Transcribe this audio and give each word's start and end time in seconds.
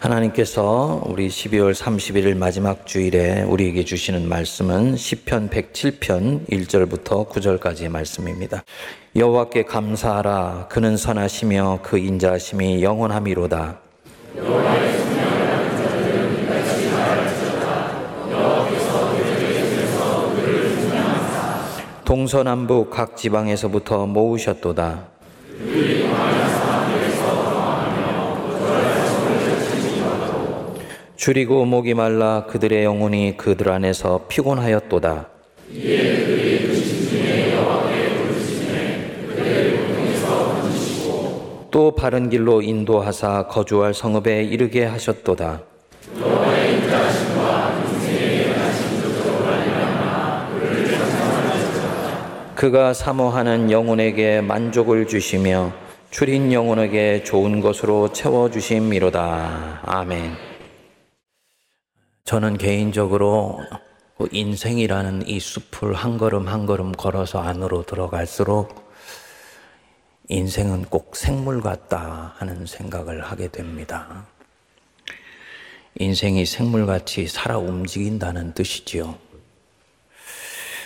하나님께서 0.00 1.02
우리 1.04 1.28
12월 1.28 1.74
31일 1.74 2.34
마지막 2.34 2.86
주일에 2.86 3.42
우리에게 3.42 3.84
주시는 3.84 4.30
말씀은 4.30 4.96
시편 4.96 5.50
107편 5.50 6.48
1절부터 6.48 7.28
9절까지의 7.28 7.90
말씀입니다. 7.90 8.64
여호와께 9.14 9.64
감사하라 9.64 10.68
그는 10.70 10.96
선하시며 10.96 11.80
그 11.82 11.98
인자하심이 11.98 12.82
영원함이로다. 12.82 13.78
동서남북 22.06 22.90
각 22.90 23.18
지방에서부터 23.18 24.06
모으셨도다. 24.06 25.09
줄이고 31.20 31.66
목이 31.66 31.92
말라 31.92 32.46
그들의 32.46 32.82
영혼이 32.82 33.36
그들 33.36 33.70
안에서 33.70 34.24
피곤하였도다. 34.26 35.28
또 41.70 41.94
바른 41.94 42.30
길로 42.30 42.62
인도하사 42.62 43.48
거주할 43.48 43.92
성읍에 43.92 44.44
이르게 44.44 44.86
하셨도다. 44.86 45.60
그가 52.54 52.94
사모하는 52.94 53.70
영혼에게 53.70 54.40
만족을 54.40 55.06
주시며 55.06 55.70
출인 56.10 56.50
영혼에게 56.50 57.24
좋은 57.24 57.60
것으로 57.60 58.10
채워 58.14 58.50
주심이로다. 58.50 59.82
아멘. 59.84 60.49
저는 62.30 62.58
개인적으로 62.58 63.58
그 64.16 64.28
인생이라는 64.30 65.26
이 65.26 65.40
숲을 65.40 65.94
한 65.94 66.16
걸음 66.16 66.46
한 66.46 66.64
걸음 66.64 66.92
걸어서 66.92 67.40
안으로 67.40 67.84
들어갈수록 67.84 68.88
인생은 70.28 70.84
꼭 70.84 71.16
생물 71.16 71.60
같다 71.60 72.34
하는 72.36 72.66
생각을 72.66 73.24
하게 73.24 73.48
됩니다. 73.48 74.28
인생이 75.98 76.46
생물같이 76.46 77.26
살아 77.26 77.58
움직인다는 77.58 78.54
뜻이지요. 78.54 79.18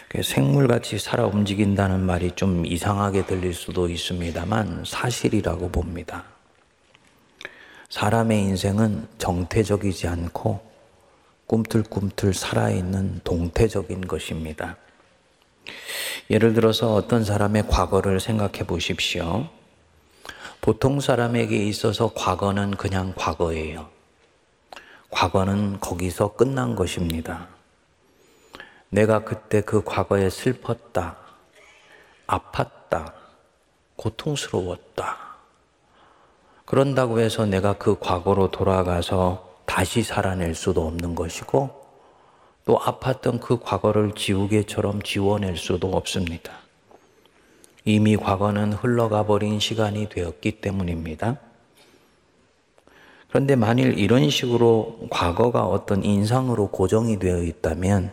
그 0.09 0.23
생물같이 0.23 0.99
살아 0.99 1.27
움직인다는 1.27 2.01
말이 2.01 2.31
좀 2.31 2.65
이상하게 2.65 3.27
들릴 3.27 3.53
수도 3.53 3.91
있습니다만 3.91 4.85
사실이라고 4.87 5.69
봅니다. 5.69 6.25
사람의 7.91 8.41
인생은 8.41 9.09
정태적이지 9.19 10.09
않고 10.09 10.74
꿈틀꿈틀 11.55 12.35
살아있는 12.35 13.21
동태적인 13.23 14.09
것입니다. 14.09 14.77
예를 16.29 16.53
들어서 16.53 16.95
어떤 16.95 17.23
사람의 17.23 17.69
과거를 17.69 18.19
생각해 18.19 18.67
보십시오. 18.67 19.47
보통 20.61 20.99
사람에게 20.99 21.57
있어서 21.69 22.11
과거는 22.13 22.73
그냥 22.73 23.13
과거예요. 23.15 23.89
과거는 25.11 25.79
거기서 25.79 26.33
끝난 26.35 26.75
것입니다. 26.75 27.47
내가 28.89 29.23
그때 29.23 29.61
그 29.61 29.85
과거에 29.85 30.31
슬펐다, 30.31 31.19
아팠다, 32.27 33.13
고통스러웠다. 33.95 35.19
그런다고 36.65 37.21
해서 37.21 37.47
내가 37.47 37.75
그 37.75 37.97
과거로 38.01 38.51
돌아가서 38.51 39.54
다시 39.65 40.03
살아낼 40.03 40.55
수도 40.55 40.87
없는 40.87 41.15
것이고 41.15 41.85
또 42.65 42.79
아팠던 42.79 43.41
그 43.41 43.59
과거를 43.61 44.13
지우개처럼 44.15 45.03
지워낼 45.03 45.57
수도 45.57 45.89
없습니다. 45.89 46.53
이미 47.85 48.17
과거는 48.17 48.73
흘러가 48.73 49.27
버린 49.27 49.61
시간이 49.61 50.09
되었기 50.09 50.61
때문입니다. 50.61 51.39
그런데 53.29 53.57
만일 53.57 53.99
이런 53.99 54.31
식으로 54.31 55.09
과거가 55.11 55.67
어떤 55.67 56.05
인상으로 56.05 56.69
고정이 56.69 57.19
되어 57.19 57.43
있다면 57.43 58.13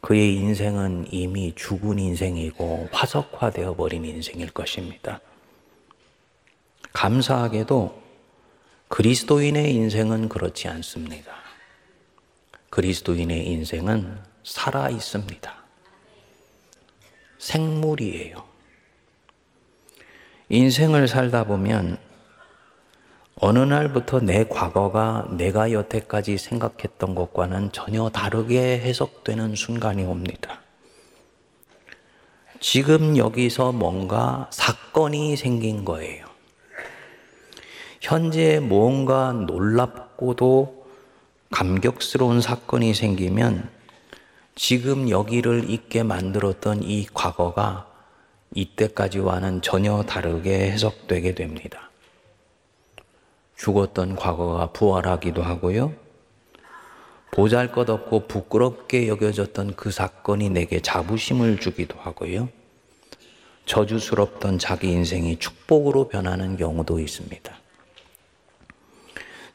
그의 0.00 0.36
인생은 0.36 1.08
이미 1.10 1.52
죽은 1.56 1.98
인생이고 1.98 2.88
화석화되어 2.92 3.74
버린 3.74 4.04
인생일 4.04 4.52
것입니다. 4.52 5.20
감사하게도 6.92 8.05
그리스도인의 8.88 9.74
인생은 9.74 10.28
그렇지 10.28 10.68
않습니다. 10.68 11.32
그리스도인의 12.70 13.46
인생은 13.46 14.18
살아 14.44 14.90
있습니다. 14.90 15.54
생물이에요. 17.38 18.44
인생을 20.48 21.08
살다 21.08 21.44
보면 21.44 21.98
어느 23.38 23.58
날부터 23.58 24.20
내 24.20 24.44
과거가 24.44 25.28
내가 25.32 25.72
여태까지 25.72 26.38
생각했던 26.38 27.14
것과는 27.14 27.72
전혀 27.72 28.08
다르게 28.08 28.78
해석되는 28.80 29.56
순간이 29.56 30.04
옵니다. 30.04 30.60
지금 32.60 33.16
여기서 33.16 33.72
뭔가 33.72 34.48
사건이 34.52 35.36
생긴 35.36 35.84
거예요. 35.84 36.25
현재 38.06 38.60
무언가 38.60 39.32
놀랍고도 39.32 40.86
감격스러운 41.50 42.40
사건이 42.40 42.94
생기면 42.94 43.68
지금 44.54 45.10
여기를 45.10 45.68
있게 45.68 46.04
만들었던 46.04 46.84
이 46.84 47.08
과거가 47.12 47.88
이때까지와는 48.54 49.60
전혀 49.62 50.04
다르게 50.04 50.70
해석되게 50.70 51.34
됩니다. 51.34 51.90
죽었던 53.56 54.14
과거가 54.14 54.66
부활하기도 54.68 55.42
하고요. 55.42 55.92
보잘 57.32 57.72
것 57.72 57.90
없고 57.90 58.28
부끄럽게 58.28 59.08
여겨졌던 59.08 59.74
그 59.74 59.90
사건이 59.90 60.50
내게 60.50 60.78
자부심을 60.78 61.58
주기도 61.58 61.98
하고요. 61.98 62.50
저주스럽던 63.64 64.60
자기 64.60 64.92
인생이 64.92 65.40
축복으로 65.40 66.06
변하는 66.06 66.56
경우도 66.56 67.00
있습니다. 67.00 67.65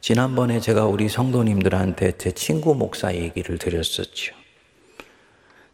지난번에 0.02 0.60
제가 0.60 0.88
우리 0.88 1.08
성도님들한테 1.08 2.18
제 2.18 2.32
친구 2.32 2.74
목사 2.74 3.14
얘기를 3.14 3.60
드렸었죠. 3.60 4.34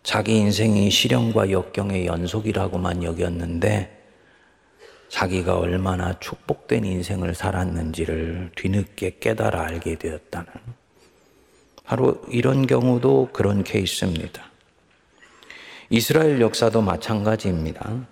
자기 0.03 0.35
인생이 0.35 0.91
시련과 0.91 1.49
역경의 1.49 2.05
연속이라고만 2.07 3.03
여겼는데 3.03 4.03
자기가 5.07 5.57
얼마나 5.57 6.19
축복된 6.19 6.83
인생을 6.83 7.35
살았는지를 7.35 8.51
뒤늦게 8.57 9.19
깨달아 9.21 9.61
알게 9.61 9.95
되었다는 9.95 10.47
바로 11.85 12.21
이런 12.29 12.67
경우도 12.67 13.29
그런 13.31 13.63
케이스입니다. 13.63 14.51
이스라엘 15.89 16.41
역사도 16.41 16.81
마찬가지입니다. 16.81 18.05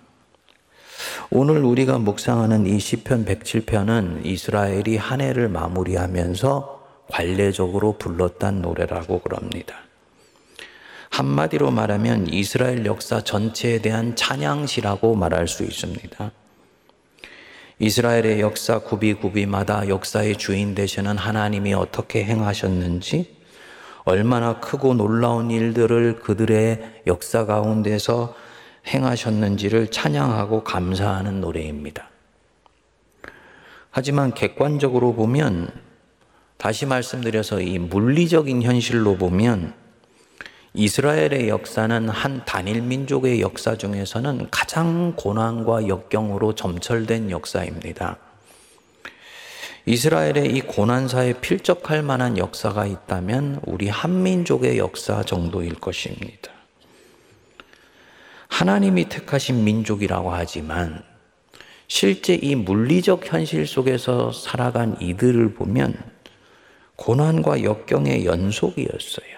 오늘 1.30 1.64
우리가 1.64 1.98
묵상하는 1.98 2.66
이 2.66 2.78
시편 2.78 3.24
107편은 3.24 4.24
이스라엘이 4.24 4.96
한 4.96 5.20
해를 5.20 5.48
마무리하면서 5.48 6.76
관례적으로 7.08 7.98
불렀단 7.98 8.62
노래라고 8.62 9.20
그럽니다. 9.20 9.76
한마디로 11.10 11.70
말하면 11.70 12.26
이스라엘 12.28 12.84
역사 12.84 13.22
전체에 13.22 13.80
대한 13.80 14.16
찬양시라고 14.16 15.14
말할 15.14 15.48
수 15.48 15.62
있습니다. 15.62 16.30
이스라엘의 17.78 18.40
역사 18.40 18.78
구비구비마다 18.78 19.88
역사의 19.88 20.36
주인 20.36 20.74
되시는 20.74 21.18
하나님이 21.18 21.74
어떻게 21.74 22.24
행하셨는지, 22.24 23.36
얼마나 24.04 24.60
크고 24.60 24.94
놀라운 24.94 25.50
일들을 25.50 26.20
그들의 26.20 27.02
역사 27.06 27.44
가운데서 27.44 28.34
행하셨는지를 28.86 29.90
찬양하고 29.90 30.64
감사하는 30.64 31.40
노래입니다. 31.40 32.08
하지만 33.90 34.34
객관적으로 34.34 35.14
보면 35.14 35.70
다시 36.56 36.86
말씀드려서 36.86 37.60
이 37.60 37.78
물리적인 37.78 38.62
현실로 38.62 39.16
보면 39.16 39.74
이스라엘의 40.74 41.48
역사는 41.48 42.10
한 42.10 42.44
단일 42.44 42.82
민족의 42.82 43.40
역사 43.40 43.76
중에서는 43.76 44.48
가장 44.50 45.14
고난과 45.16 45.88
역경으로 45.88 46.54
점철된 46.54 47.30
역사입니다. 47.30 48.18
이스라엘의 49.86 50.54
이 50.54 50.60
고난사에 50.60 51.34
필적할 51.40 52.02
만한 52.02 52.36
역사가 52.36 52.86
있다면 52.86 53.60
우리 53.64 53.88
한민족의 53.88 54.76
역사 54.76 55.22
정도일 55.22 55.76
것입니다. 55.76 56.55
하나님이 58.56 59.10
택하신 59.10 59.64
민족이라고 59.64 60.32
하지만 60.32 61.02
실제 61.88 62.34
이 62.34 62.54
물리적 62.54 63.30
현실 63.30 63.66
속에서 63.66 64.32
살아간 64.32 64.96
이들을 64.98 65.52
보면 65.52 65.94
고난과 66.96 67.64
역경의 67.64 68.24
연속이었어요. 68.24 69.36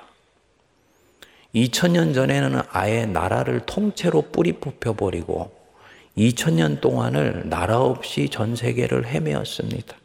2000년 1.53 2.15
전에는 2.15 2.61
아예 2.71 3.07
나라를 3.07 3.67
통째로 3.67 4.31
뿌리 4.31 4.53
뽑혀버리고 4.53 5.51
2000년 6.17 6.81
동안을 6.81 7.49
나라 7.49 7.81
없이 7.81 8.29
전 8.29 8.55
세계를 8.55 9.09
헤매었습니다. 9.09 9.97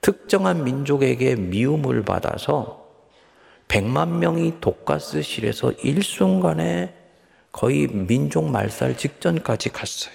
특정한 0.00 0.64
민족에게 0.64 1.36
미움을 1.36 2.02
받아서 2.02 2.88
100만 3.68 4.08
명이 4.08 4.54
독가스실에서 4.62 5.72
일순간에 5.72 7.03
거의 7.54 7.86
민족 7.86 8.50
말살 8.50 8.96
직전까지 8.96 9.68
갔어요. 9.68 10.12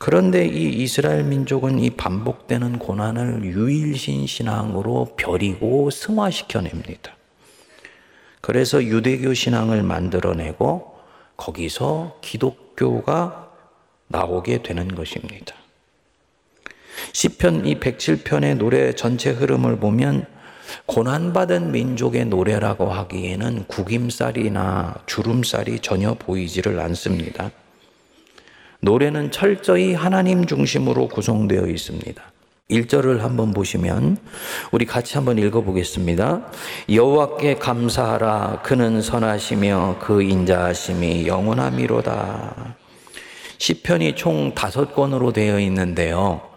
그런데 0.00 0.44
이 0.44 0.82
이스라엘 0.82 1.22
민족은 1.22 1.78
이 1.78 1.90
반복되는 1.90 2.80
고난을 2.80 3.44
유일신 3.44 4.26
신앙으로 4.26 5.14
벼리고 5.16 5.90
승화시켜냅니다. 5.90 7.16
그래서 8.40 8.82
유대교 8.82 9.32
신앙을 9.32 9.84
만들어내고 9.84 10.98
거기서 11.36 12.18
기독교가 12.20 13.52
나오게 14.08 14.64
되는 14.64 14.88
것입니다. 14.88 15.54
시편 17.12 17.64
이 17.66 17.78
107편의 17.78 18.56
노래 18.56 18.92
전체 18.92 19.30
흐름을 19.30 19.78
보면 19.78 20.26
고난받은 20.86 21.72
민족의 21.72 22.26
노래라고 22.26 22.90
하기에는 22.90 23.64
구김살이나 23.68 24.94
주름살이 25.06 25.80
전혀 25.80 26.14
보이지를 26.14 26.80
않습니다. 26.80 27.50
노래는 28.80 29.30
철저히 29.30 29.94
하나님 29.94 30.46
중심으로 30.46 31.08
구성되어 31.08 31.66
있습니다. 31.66 32.22
1절을 32.70 33.18
한번 33.18 33.52
보시면 33.52 34.16
우리 34.70 34.86
같이 34.86 35.16
한번 35.16 35.38
읽어 35.38 35.60
보겠습니다. 35.62 36.46
여호와께 36.90 37.56
감사하라 37.56 38.62
그는 38.62 39.02
선하시며 39.02 39.98
그 40.00 40.22
인자하심이 40.22 41.26
영원함이로다. 41.26 42.76
시편이 43.58 44.16
총 44.16 44.54
다섯 44.54 44.94
권으로 44.94 45.32
되어 45.32 45.60
있는데요. 45.60 46.53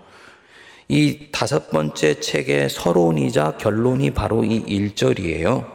이 0.89 1.27
다섯 1.33 1.69
번째 1.69 2.19
책의 2.21 2.69
서론이자 2.69 3.57
결론이 3.57 4.11
바로 4.11 4.45
이 4.45 4.63
1절이에요. 4.63 5.65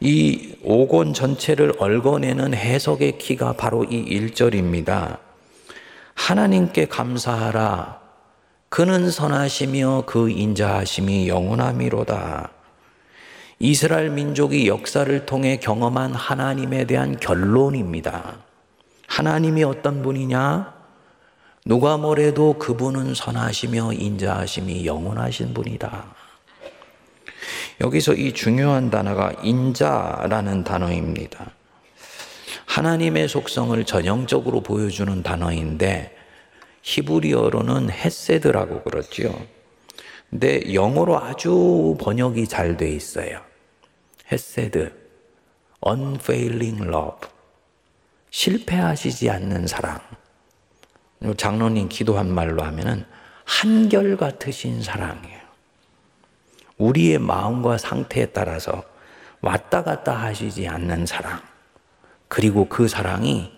이 0.00 0.56
5권 0.64 1.14
전체를 1.14 1.74
얽어내는 1.78 2.54
해석의 2.54 3.18
키가 3.18 3.52
바로 3.52 3.84
이 3.84 4.04
1절입니다. 4.04 5.18
하나님께 6.14 6.86
감사하라. 6.86 8.00
그는 8.68 9.08
선하시며 9.08 10.04
그 10.06 10.30
인자하심이 10.30 11.28
영원함이로다. 11.28 12.50
이스라엘 13.60 14.10
민족이 14.10 14.66
역사를 14.66 15.24
통해 15.26 15.58
경험한 15.58 16.14
하나님에 16.14 16.86
대한 16.86 17.16
결론입니다. 17.20 18.38
하나님이 19.06 19.62
어떤 19.62 20.02
분이냐? 20.02 20.71
누가 21.64 21.96
뭐래도 21.96 22.54
그분은 22.58 23.14
선하시며 23.14 23.92
인자하심이 23.92 24.84
영원하신 24.84 25.54
분이다. 25.54 26.14
여기서 27.80 28.14
이 28.14 28.32
중요한 28.32 28.90
단어가 28.90 29.32
인자라는 29.42 30.64
단어입니다. 30.64 31.52
하나님의 32.66 33.28
속성을 33.28 33.84
전형적으로 33.84 34.60
보여주는 34.62 35.22
단어인데 35.22 36.16
히브리어로는 36.82 37.90
헤세드라고 37.90 38.82
그러죠. 38.82 39.46
근데 40.30 40.74
영어로 40.74 41.22
아주 41.22 41.96
번역이 42.00 42.48
잘 42.48 42.76
돼 42.76 42.90
있어요. 42.90 43.40
헤세드, 44.32 44.92
unfailing 45.86 46.82
love, 46.84 47.28
실패하시지 48.30 49.30
않는 49.30 49.66
사랑. 49.66 50.00
장로님 51.36 51.88
기도한 51.88 52.32
말로 52.32 52.62
하면은 52.62 53.04
한결 53.44 54.16
같으신 54.16 54.82
사랑이에요. 54.82 55.40
우리의 56.78 57.18
마음과 57.18 57.78
상태에 57.78 58.26
따라서 58.26 58.82
왔다 59.40 59.82
갔다 59.82 60.14
하시지 60.14 60.66
않는 60.68 61.06
사랑. 61.06 61.40
그리고 62.28 62.68
그 62.68 62.88
사랑이 62.88 63.52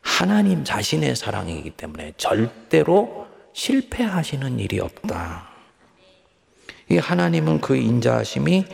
하나님 0.00 0.64
자신의 0.64 1.16
사랑이기 1.16 1.70
때문에 1.70 2.12
절대로 2.16 3.26
실패하시는 3.52 4.60
일이 4.60 4.78
없다. 4.78 5.48
이 6.88 6.98
하나님은 6.98 7.60
그 7.60 7.74
인자하심이 7.76 8.64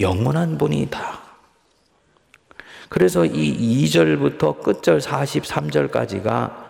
영원한 0.00 0.58
분이다. 0.58 1.20
그래서 2.88 3.24
이 3.24 3.84
2절부터 3.86 4.62
끝절 4.62 4.98
43절까지가 4.98 6.69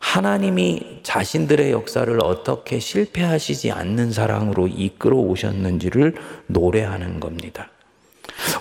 하나님이 0.00 1.00
자신들의 1.02 1.72
역사를 1.72 2.18
어떻게 2.22 2.78
실패하시지 2.78 3.72
않는 3.72 4.12
사랑으로 4.12 4.68
이끌어 4.68 5.16
오셨는지를 5.16 6.14
노래하는 6.46 7.20
겁니다. 7.20 7.70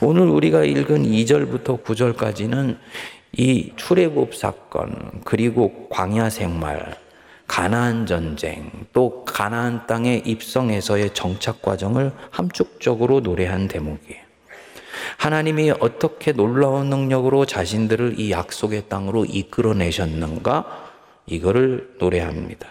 오늘 0.02 0.28
우리가 0.28 0.64
읽은 0.64 1.04
2절부터 1.04 1.84
9절까지는 1.84 2.78
이 3.34 3.72
출애굽 3.76 4.36
사건 4.36 5.22
그리고 5.24 5.88
광야 5.90 6.30
생활 6.30 6.96
가나안 7.46 8.06
전쟁 8.06 8.72
또 8.94 9.24
가나안 9.24 9.88
땅에 9.88 10.22
입성해서의 10.26 11.14
정착 11.14 11.62
과정을 11.62 12.12
함축적으로 12.30 13.22
노래한 13.22 13.68
대목이에요. 13.68 14.28
하나님이 15.18 15.72
어떻게 15.80 16.32
놀라운 16.32 16.90
능력으로 16.90 17.46
자신들을 17.46 18.20
이 18.20 18.32
약속의 18.32 18.90
땅으로 18.90 19.26
이끌어내셨는가 19.26 20.87
이거를 21.28 21.96
노래합니다. 22.00 22.68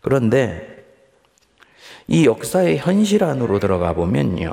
그런데 0.00 0.84
이 2.08 2.26
역사의 2.26 2.78
현실 2.78 3.24
안으로 3.24 3.58
들어가 3.58 3.92
보면요. 3.92 4.52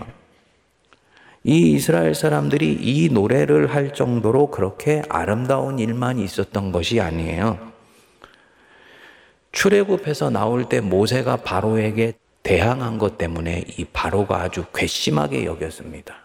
이 1.44 1.72
이스라엘 1.72 2.14
사람들이 2.16 2.78
이 2.82 3.10
노래를 3.10 3.74
할 3.74 3.94
정도로 3.94 4.52
그렇게 4.52 5.02
아름다운 5.10 5.80
일만 5.80 6.20
있었던 6.20 6.72
것이 6.72 7.00
아니에요. 7.00 7.72
출애굽해서 9.52 10.30
나올 10.30 10.68
때 10.68 10.82
모세가 10.82 11.38
바로에게 11.38 12.14
대항한 12.44 12.98
것 12.98 13.18
때문에 13.18 13.64
이 13.78 13.86
바로가 13.86 14.42
아주 14.42 14.66
괘씸하게 14.74 15.46
여겼습니다. 15.46 16.16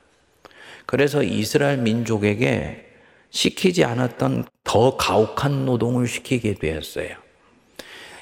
그래서 0.87 1.22
이스라엘 1.22 1.78
민족에게 1.78 2.93
시키지 3.34 3.84
않았던 3.84 4.44
더 4.62 4.96
가혹한 4.96 5.66
노동을 5.66 6.06
시키게 6.06 6.54
되었어요. 6.54 7.16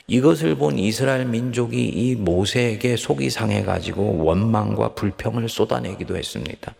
이것을 0.07 0.57
본 0.57 0.79
이스라엘 0.79 1.27
민족이 1.27 1.85
이 1.87 2.17
모세에게 2.17 2.97
속이 2.97 3.29
상해가지고 3.29 4.25
원망과 4.25 4.95
불평을 4.95 5.51
쏟아내기도 5.51 6.17
했습니다. 6.17 6.75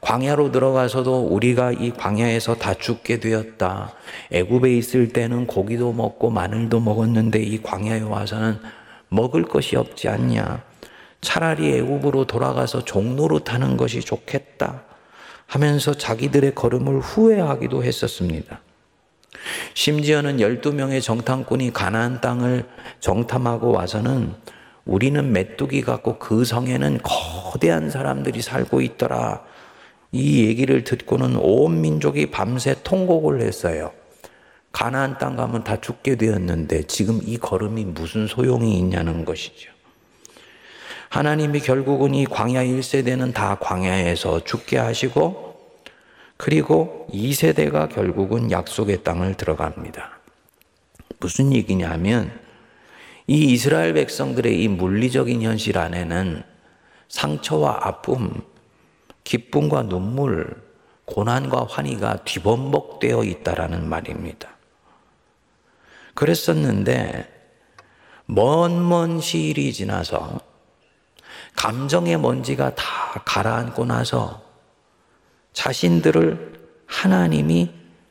광야로 0.00 0.52
들어가서도 0.52 1.26
우리가 1.26 1.72
이 1.72 1.90
광야에서 1.90 2.56
다 2.56 2.74
죽게 2.74 3.18
되었다. 3.18 3.92
애굽에 4.30 4.76
있을 4.76 5.08
때는 5.08 5.46
고기도 5.46 5.92
먹고 5.92 6.30
마늘도 6.30 6.78
먹었는데 6.78 7.42
이 7.42 7.60
광야에 7.60 8.02
와서는 8.02 8.60
먹을 9.08 9.44
것이 9.44 9.76
없지 9.76 10.08
않냐. 10.08 10.62
차라리 11.20 11.76
애굽으로 11.76 12.26
돌아가서 12.26 12.84
종로로 12.84 13.40
타는 13.40 13.76
것이 13.76 14.00
좋겠다. 14.00 14.93
하면서 15.54 15.94
자기들의 15.94 16.56
걸음을 16.56 16.98
후회하기도 16.98 17.84
했었습니다. 17.84 18.60
심지어는 19.74 20.38
12명의 20.38 21.00
정탐꾼이 21.00 21.72
가나안 21.72 22.20
땅을 22.20 22.64
정탐하고 22.98 23.70
와서는 23.70 24.34
우리는 24.84 25.32
메뚜기 25.32 25.82
같고 25.82 26.18
그 26.18 26.44
성에는 26.44 26.98
거대한 27.04 27.88
사람들이 27.88 28.42
살고 28.42 28.80
있더라. 28.80 29.44
이 30.10 30.44
얘기를 30.44 30.82
듣고는 30.82 31.36
온 31.36 31.80
민족이 31.80 32.32
밤새 32.32 32.74
통곡을 32.82 33.40
했어요. 33.40 33.92
가나안 34.72 35.18
땅 35.18 35.36
가면 35.36 35.62
다 35.62 35.80
죽게 35.80 36.16
되었는데 36.16 36.82
지금 36.88 37.20
이 37.22 37.36
걸음이 37.36 37.84
무슨 37.84 38.26
소용이 38.26 38.76
있냐는 38.76 39.24
것이죠. 39.24 39.73
하나님이 41.14 41.60
결국은 41.60 42.12
이 42.12 42.24
광야 42.24 42.64
1세대는 42.64 43.32
다 43.34 43.54
광야에서 43.60 44.42
죽게 44.42 44.78
하시고 44.78 45.60
그리고 46.36 47.06
2세대가 47.12 47.88
결국은 47.88 48.50
약속의 48.50 49.04
땅을 49.04 49.34
들어갑니다. 49.34 50.18
무슨 51.20 51.52
얘기냐면 51.52 52.36
이 53.28 53.52
이스라엘 53.52 53.94
백성들의 53.94 54.60
이 54.60 54.66
물리적인 54.66 55.40
현실 55.42 55.78
안에는 55.78 56.42
상처와 57.06 57.78
아픔, 57.82 58.42
기쁨과 59.22 59.84
눈물, 59.84 60.60
고난과 61.04 61.68
환희가 61.70 62.24
뒤범벅되어 62.24 63.22
있다라는 63.22 63.88
말입니다. 63.88 64.48
그랬었는데 66.14 67.32
먼 68.26 68.82
먼 68.82 69.20
시일이 69.20 69.72
지나서 69.72 70.53
감정의 71.56 72.18
먼지가 72.18 72.74
다 72.74 72.84
가라앉고 73.24 73.84
나서 73.86 74.42
자신들을 75.52 76.54
하나님이 76.86 77.70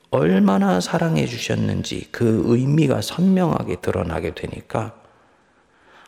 얼마나 0.09 0.79
사랑해 0.79 1.25
주셨는지 1.25 2.07
그 2.11 2.43
의미가 2.45 3.01
선명하게 3.01 3.77
드러나게 3.81 4.33
되니까 4.33 4.93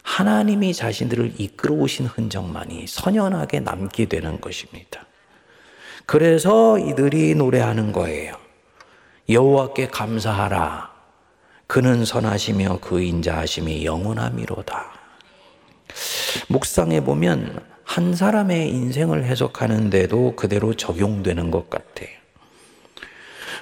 하나님이 0.04 0.74
자신들을 0.74 1.34
이끌어 1.40 1.74
오신 1.74 2.06
흔적만이 2.06 2.86
선연하게 2.88 3.62
남게 3.62 4.06
되는 4.06 4.40
것입니다. 4.40 5.06
그래서 6.06 6.78
이들이 6.78 7.34
노래하는 7.34 7.92
거예요. 7.92 8.36
여호와께 9.28 9.88
감사하라. 9.88 10.94
그는 11.66 12.06
선하시며 12.06 12.80
그 12.82 13.02
인자하심이 13.02 13.84
영원함이로다. 13.86 14.95
묵상해 16.48 17.04
보면 17.04 17.60
한 17.84 18.16
사람의 18.16 18.70
인생을 18.70 19.26
해석하는데도 19.26 20.36
그대로 20.36 20.74
적용되는 20.74 21.52
것 21.52 21.70
같아요. 21.70 22.10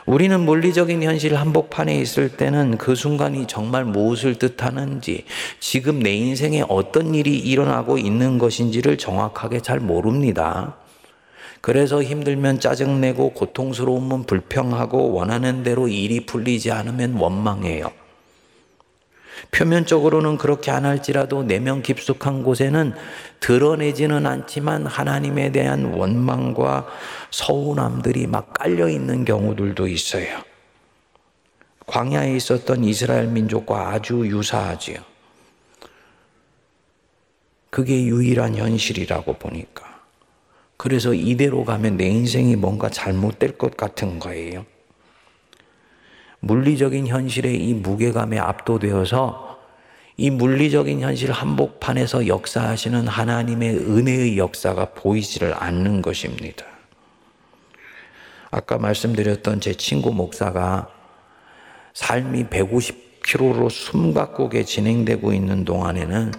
우리는 0.06 0.38
물리적인 0.42 1.02
현실 1.02 1.36
한복판에 1.36 1.96
있을 1.98 2.36
때는 2.36 2.78
그 2.78 2.94
순간이 2.96 3.48
정말 3.48 3.86
무엇을 3.86 4.36
뜻하는지, 4.36 5.26
지금 5.60 6.00
내 6.00 6.14
인생에 6.14 6.64
어떤 6.68 7.16
일이 7.16 7.38
일어나고 7.38 7.98
있는 7.98 8.38
것인지를 8.38 8.98
정확하게 8.98 9.62
잘 9.62 9.80
모릅니다. 9.80 10.76
그래서 11.62 12.04
힘들면 12.04 12.60
짜증내고 12.60 13.32
고통스러우면 13.32 14.26
불평하고 14.26 15.14
원하는 15.14 15.64
대로 15.64 15.88
일이 15.88 16.26
풀리지 16.26 16.72
않으면 16.72 17.14
원망해요. 17.14 17.90
표면적으로는 19.52 20.38
그렇게 20.38 20.72
안 20.72 20.86
할지라도 20.86 21.44
내면 21.44 21.82
깊숙한 21.82 22.44
곳에는 22.44 22.94
드러내지는 23.40 24.26
않지만 24.26 24.86
하나님에 24.86 25.52
대한 25.52 25.94
원망과 25.94 26.88
서운함들이 27.32 28.28
막 28.28 28.54
깔려 28.54 28.90
있는 28.90 29.26
경우들도 29.26 29.88
있어요. 29.88 30.42
광야에 31.86 32.36
있었던 32.36 32.84
이스라엘 32.84 33.28
민족과 33.28 33.90
아주 33.90 34.26
유사하지요. 34.26 34.98
그게 37.70 38.04
유일한 38.04 38.56
현실이라고 38.56 39.34
보니까. 39.34 40.02
그래서 40.78 41.14
이대로 41.14 41.66
가면 41.66 41.98
내 41.98 42.08
인생이 42.08 42.56
뭔가 42.56 42.90
잘못될 42.90 43.58
것 43.58 43.76
같은 43.78 44.20
거예요. 44.20 44.66
물리적인 46.44 47.08
현실의 47.08 47.56
이 47.56 47.74
무게감에 47.74 48.38
압도되어서 48.38 49.60
이 50.18 50.30
물리적인 50.30 51.00
현실 51.00 51.32
한복판에서 51.32 52.28
역사하시는 52.28 53.08
하나님의 53.08 53.78
은혜의 53.78 54.38
역사가 54.38 54.90
보이지를 54.94 55.54
않는 55.56 56.02
것입니다. 56.02 56.66
아까 58.52 58.78
말씀드렸던 58.78 59.62
제 59.62 59.74
친구 59.74 60.12
목사가 60.12 60.90
삶이 61.94 62.48
150km로 62.48 63.70
숨가쁘게 63.70 64.66
진행되고 64.66 65.32
있는 65.32 65.64
동안에는 65.64 66.34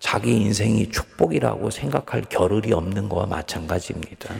자기 0.00 0.36
인생이 0.36 0.90
축복이라고 0.90 1.70
생각할 1.70 2.22
겨를이 2.22 2.72
없는 2.72 3.08
거와 3.08 3.26
마찬가지입니다. 3.26 4.34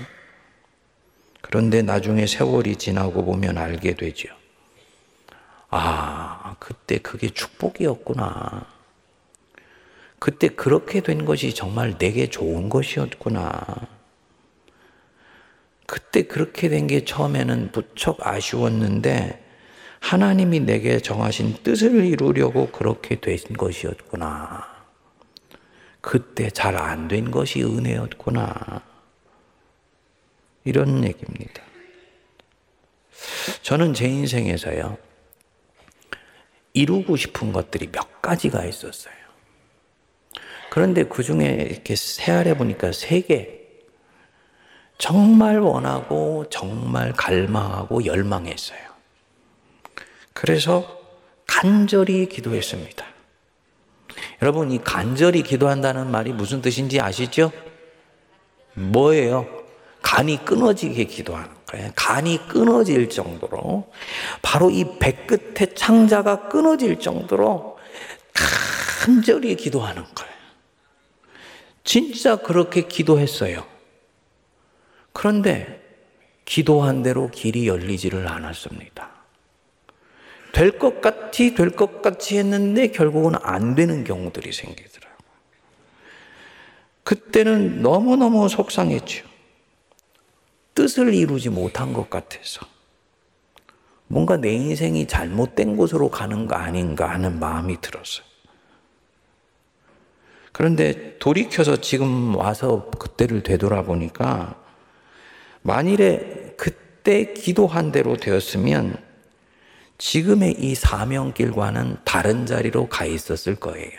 그런데 1.40 1.82
나중에 1.82 2.26
세월이 2.26 2.76
지나고 2.76 3.24
보면 3.24 3.58
알게 3.58 3.94
되죠. 3.94 4.41
아, 5.72 6.56
그때 6.60 6.98
그게 6.98 7.30
축복이었구나. 7.30 8.66
그때 10.18 10.48
그렇게 10.48 11.00
된 11.02 11.24
것이 11.24 11.54
정말 11.54 11.98
내게 11.98 12.28
좋은 12.30 12.68
것이었구나. 12.68 13.88
그때 15.86 16.22
그렇게 16.24 16.68
된 16.68 16.86
게 16.86 17.04
처음에는 17.04 17.70
무척 17.72 18.26
아쉬웠는데 18.26 19.42
하나님이 20.00 20.60
내게 20.60 21.00
정하신 21.00 21.62
뜻을 21.62 22.04
이루려고 22.06 22.70
그렇게 22.70 23.20
된 23.20 23.38
것이었구나. 23.56 24.66
그때 26.02 26.50
잘 26.50 26.76
안 26.76 27.08
된 27.08 27.30
것이 27.30 27.62
은혜였구나. 27.64 28.82
이런 30.64 31.04
얘기입니다. 31.04 31.62
저는 33.62 33.94
제 33.94 34.06
인생에서요, 34.08 34.98
이루고 36.74 37.16
싶은 37.16 37.52
것들이 37.52 37.90
몇 37.92 38.22
가지가 38.22 38.64
있었어요. 38.64 39.14
그런데 40.70 41.04
그 41.04 41.22
중에 41.22 41.68
이렇게 41.70 41.94
세알해 41.94 42.56
보니까 42.56 42.92
세 42.92 43.20
개. 43.20 43.60
정말 44.96 45.58
원하고, 45.58 46.46
정말 46.48 47.12
갈망하고, 47.12 48.04
열망했어요. 48.06 48.80
그래서 50.32 51.00
간절히 51.46 52.28
기도했습니다. 52.28 53.04
여러분, 54.40 54.70
이 54.70 54.78
간절히 54.78 55.42
기도한다는 55.42 56.10
말이 56.10 56.32
무슨 56.32 56.62
뜻인지 56.62 57.00
아시죠? 57.00 57.52
뭐예요? 58.74 59.46
간이 60.02 60.44
끊어지게 60.44 61.04
기도하는. 61.04 61.50
간이 61.94 62.48
끊어질 62.48 63.08
정도로 63.08 63.90
바로 64.42 64.70
이 64.70 64.98
배끝의 64.98 65.74
창자가 65.74 66.48
끊어질 66.48 66.98
정도로 66.98 67.78
간절히 69.04 69.56
기도하는 69.56 70.02
거예요. 70.02 70.32
진짜 71.84 72.36
그렇게 72.36 72.82
기도했어요. 72.82 73.66
그런데 75.12 75.80
기도한 76.44 77.02
대로 77.02 77.30
길이 77.30 77.66
열리지를 77.68 78.28
않았습니다. 78.28 79.10
될 80.52 80.78
것 80.78 81.00
같이 81.00 81.54
될 81.54 81.70
것 81.70 82.02
같이 82.02 82.36
했는데 82.38 82.88
결국은 82.88 83.34
안 83.42 83.74
되는 83.74 84.04
경우들이 84.04 84.52
생기더라고요. 84.52 85.16
그때는 87.04 87.82
너무너무 87.82 88.48
속상했죠. 88.48 89.31
뜻을 90.74 91.14
이루지 91.14 91.50
못한 91.50 91.92
것 91.92 92.08
같아서. 92.10 92.66
뭔가 94.06 94.36
내 94.36 94.52
인생이 94.52 95.06
잘못된 95.06 95.76
곳으로 95.76 96.10
가는 96.10 96.46
거 96.46 96.54
아닌가 96.54 97.10
하는 97.10 97.38
마음이 97.38 97.80
들었어요. 97.80 98.26
그런데 100.52 101.16
돌이켜서 101.18 101.78
지금 101.78 102.36
와서 102.36 102.90
그때를 102.98 103.42
되돌아보니까 103.42 104.54
만일에 105.62 106.54
그때 106.58 107.32
기도한 107.32 107.90
대로 107.90 108.16
되었으면 108.16 109.02
지금의 109.96 110.56
이 110.58 110.74
사명길과는 110.74 111.98
다른 112.04 112.44
자리로 112.44 112.88
가 112.88 113.06
있었을 113.06 113.54
거예요. 113.56 113.92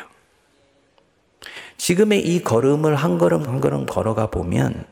지금의 1.77 2.22
이 2.22 2.44
걸음을 2.44 2.96
한 2.96 3.18
걸음 3.18 3.44
한 3.46 3.60
걸음 3.60 3.86
걸어가 3.86 4.27
보면 4.27 4.86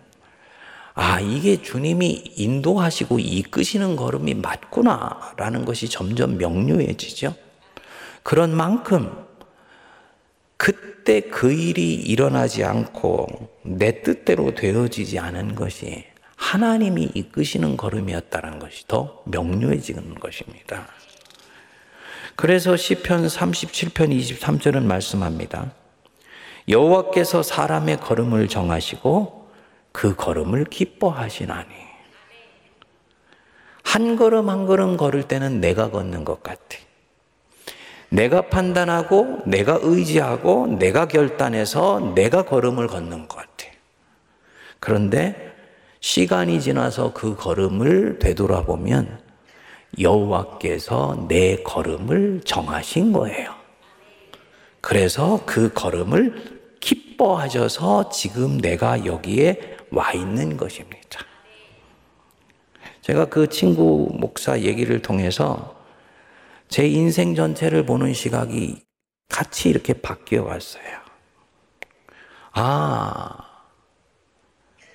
아, 0.94 1.20
이게 1.20 1.62
주님이 1.62 2.34
인도하시고 2.36 3.20
이끄시는 3.20 3.96
걸음이 3.96 4.36
맞구나라는 4.36 5.66
것이 5.66 5.90
점점 5.90 6.38
명료해지죠. 6.38 7.34
그런 8.24 8.56
만큼 8.56 9.12
그때 10.58 11.22
그 11.22 11.52
일이 11.52 11.96
일어나지 11.96 12.64
않고 12.64 13.50
내 13.64 14.04
뜻대로 14.04 14.54
되어지지 14.54 15.18
않은 15.18 15.56
것이 15.56 16.06
하나님이 16.36 17.12
이끄시는 17.16 17.78
걸음이었다는 17.78 18.60
것이 18.60 18.88
더 18.88 19.24
명료해지는 19.26 20.16
것입니다. 20.16 20.88
그래서 22.36 22.76
시편 22.76 23.28
37편 23.28 24.16
23절은 24.16 24.84
말씀합니다. 24.84 25.74
여호와께서 26.68 27.44
사람의 27.44 28.00
걸음을 28.00 28.48
정하시고 28.48 29.41
그 29.92 30.16
걸음을 30.16 30.66
기뻐하시나니 30.66 31.70
한 33.84 34.16
걸음 34.16 34.50
한 34.50 34.66
걸음 34.66 34.98
걸을 34.98 35.24
때는 35.24 35.60
내가 35.60 35.90
걷는 35.92 36.24
것 36.24 36.44
같아. 36.44 36.78
내가 38.10 38.50
판단하고 38.50 39.40
내가 39.46 39.80
의지하고 39.82 40.68
내가 40.68 41.08
결단해서 41.08 42.14
내가 42.16 42.44
걸음을 42.44 42.88
걷는 42.88 43.28
것 43.28 43.38
같아. 43.38 43.52
그런데 44.80 45.54
시간이 46.02 46.62
지나서 46.62 47.14
그 47.14 47.36
걸음을 47.36 48.20
되돌아보면 48.20 49.22
여호와께서 50.00 51.26
내 51.28 51.58
걸음을 51.64 52.42
정하신 52.44 53.14
거예요. 53.14 53.54
그래서 54.82 55.42
그 55.46 55.72
걸음을 55.74 56.62
기뻐하셔서 56.80 58.10
지금 58.10 58.58
내가 58.58 59.06
여기에 59.06 59.78
와 59.92 60.12
있는 60.14 60.58
것입니다. 60.58 61.20
제가 63.02 63.26
그 63.26 63.48
친구 63.48 64.10
목사 64.14 64.60
얘기를 64.60 65.02
통해서 65.02 65.76
제 66.68 66.88
인생 66.88 67.36
전체를 67.36 67.86
보는 67.86 68.14
시각이 68.14 68.84
같이 69.28 69.70
이렇게 69.70 69.94
바뀌어 69.94 70.44
왔어요. 70.44 71.02
아, 72.54 73.38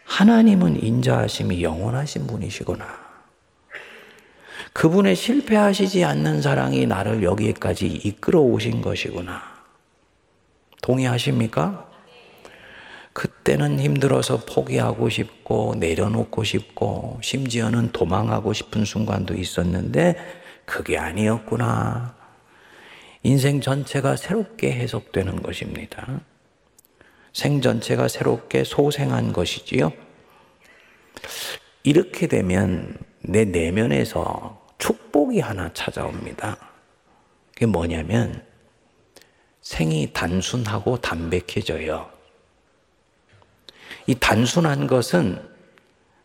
하나님은 0.05 0.83
인자하심이 0.83 1.63
영원하신 1.63 2.27
분이시구나. 2.27 3.07
그분의 4.73 5.17
실패하시지 5.17 6.05
않는 6.05 6.43
사랑이 6.43 6.87
나를 6.87 7.23
여기까지 7.23 7.87
이끌어 7.87 8.41
오신 8.41 8.83
것이구나. 8.83 9.43
동의하십니까? 10.83 11.86
그때는 13.17 13.81
힘들어서 13.81 14.45
포기하고 14.45 15.09
싶고 15.09 15.77
내려놓고 15.79 16.45
싶고 16.45 17.19
심지어는 17.23 17.93
도망하고 17.93 18.53
싶은 18.53 18.85
순간도 18.85 19.33
있었는데 19.33 20.17
그게 20.67 20.99
아니었구나. 20.99 22.15
인생 23.23 23.63
전체가 23.63 24.17
새롭게 24.17 24.71
해석되는 24.71 25.43
것입니다. 25.43 26.21
생 27.33 27.63
전체가 27.63 28.09
새롭게 28.09 28.65
소생한 28.65 29.33
것이지요. 29.33 29.95
이렇게 31.85 32.27
되면 32.27 32.99
내 33.23 33.47
내면에서 33.47 34.63
축복이 34.77 35.41
하나 35.41 35.73
찾아옵니다. 35.73 36.59
그게 37.55 37.65
뭐냐면 37.65 38.45
생이 39.63 40.11
단순하고 40.13 40.99
담백해져요. 40.99 42.16
이 44.07 44.15
단순한 44.15 44.87
것은 44.87 45.41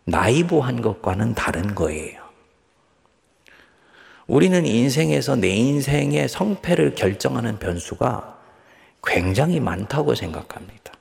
나이브한 0.04 0.82
것과는 0.82 1.34
다른 1.34 1.74
거예요. 1.74 2.22
우리는 4.26 4.64
인생에서 4.64 5.36
내 5.36 5.48
인생의 5.48 6.28
성패를 6.28 6.94
결정하는 6.94 7.58
변수가 7.58 8.38
굉장히 9.04 9.60
많다고 9.60 10.14
생각합니다. 10.14 10.92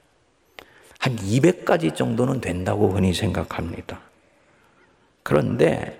한 1.00 1.15
200가지 1.15 1.95
정도는 1.95 2.41
된다고 2.41 2.89
흔히 2.89 3.13
생각합니다. 3.13 4.01
그런데 5.23 6.00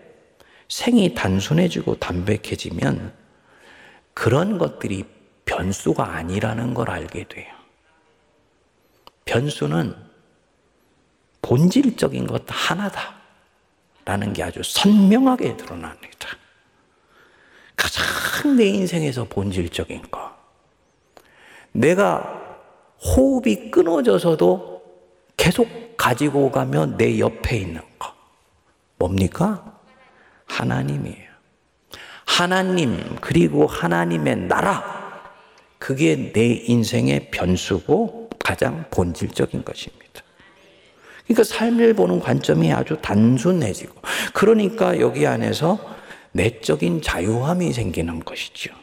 생이 0.67 1.13
단순해지고 1.13 1.95
담백해지면 1.95 3.13
그런 4.13 4.57
것들이 4.57 5.05
변수가 5.45 6.15
아니라는 6.15 6.73
걸 6.73 6.89
알게 6.89 7.25
돼요. 7.27 7.53
변수는 9.25 10.11
본질적인 11.41 12.27
것 12.27 12.43
하나다. 12.48 13.15
라는 14.05 14.33
게 14.33 14.43
아주 14.43 14.62
선명하게 14.63 15.57
드러납니다. 15.57 16.29
가장 17.75 18.55
내 18.55 18.65
인생에서 18.65 19.25
본질적인 19.25 20.10
거. 20.10 20.36
내가 21.71 22.41
호흡이 23.03 23.71
끊어져서도 23.71 24.81
계속 25.38 25.98
가지고 25.98 26.51
가면 26.51 26.98
내 26.98 27.19
옆에 27.19 27.57
있는 27.57 27.81
거. 27.98 28.13
뭡니까? 28.98 29.79
하나님이에요. 30.45 31.31
하나님, 32.25 33.17
그리고 33.21 33.65
하나님의 33.65 34.36
나라. 34.48 35.01
그게 35.79 36.31
내 36.31 36.53
인생의 36.53 37.31
변수고 37.31 38.29
가장 38.43 38.86
본질적인 38.91 39.63
것입니다. 39.63 40.21
그러니까 41.33 41.43
삶을 41.43 41.93
보는 41.93 42.19
관점이 42.19 42.73
아주 42.73 42.97
단순해지고 43.01 43.93
그러니까 44.33 45.00
여기 45.00 45.25
안에서 45.25 45.79
내적인 46.33 47.01
자유함이 47.01 47.71
생기는 47.71 48.19
것이죠. 48.19 48.73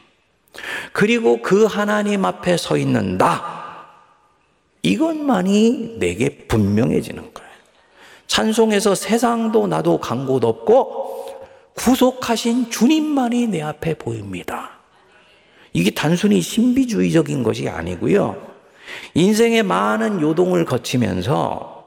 그리고 0.91 1.41
그 1.41 1.65
하나님 1.65 2.25
앞에 2.25 2.57
서 2.57 2.77
있는 2.77 3.17
나 3.17 3.87
이것만이 4.81 5.97
내게 5.99 6.47
분명해지는 6.47 7.33
거예요. 7.33 7.49
찬송에서 8.27 8.95
세상도 8.95 9.67
나도 9.67 9.99
간 9.99 10.25
곳 10.25 10.43
없고 10.43 11.09
구속하신 11.75 12.71
주님만이 12.71 13.47
내 13.47 13.61
앞에 13.61 13.93
보입니다. 13.93 14.79
이게 15.71 15.91
단순히 15.91 16.41
신비주의적인 16.41 17.43
것이 17.43 17.69
아니고요. 17.69 18.49
인생의 19.13 19.63
많은 19.63 20.19
요동을 20.19 20.65
거치면서 20.65 21.78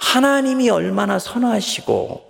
하나님이 0.00 0.70
얼마나 0.70 1.18
선하시고 1.18 2.28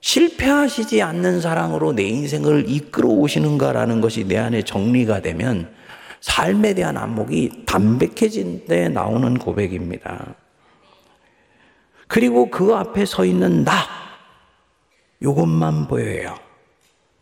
실패하시지 0.00 1.00
않는 1.00 1.40
사랑으로 1.40 1.92
내 1.92 2.02
인생을 2.02 2.68
이끌어 2.68 3.08
오시는가라는 3.08 4.00
것이 4.00 4.24
내 4.24 4.36
안에 4.36 4.62
정리가 4.62 5.22
되면 5.22 5.72
삶에 6.20 6.74
대한 6.74 6.96
안목이 6.96 7.64
담백해진 7.64 8.66
데 8.66 8.88
나오는 8.88 9.38
고백입니다. 9.38 10.34
그리고 12.08 12.50
그 12.50 12.74
앞에 12.74 13.06
서 13.06 13.24
있는 13.24 13.64
나, 13.64 13.72
이것만 15.20 15.86
보여요. 15.86 16.36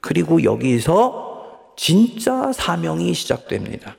그리고 0.00 0.42
여기서 0.42 1.72
진짜 1.76 2.52
사명이 2.52 3.12
시작됩니다. 3.12 3.96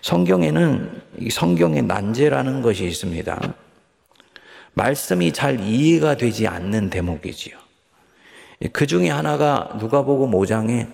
성경에는 0.00 1.02
성경의 1.30 1.82
난제라는 1.82 2.62
것이 2.62 2.86
있습니다. 2.86 3.54
말씀이 4.78 5.32
잘 5.32 5.58
이해가 5.58 6.16
되지 6.16 6.46
않는 6.46 6.88
대목이지요. 6.88 7.56
그 8.72 8.86
중에 8.86 9.10
하나가 9.10 9.70
누가복음 9.78 10.30
5장에 10.30 10.88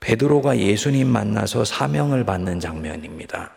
베드로가 0.00 0.58
예수님 0.58 1.06
만나서 1.06 1.66
사명을 1.66 2.24
받는 2.24 2.58
장면입니다. 2.58 3.52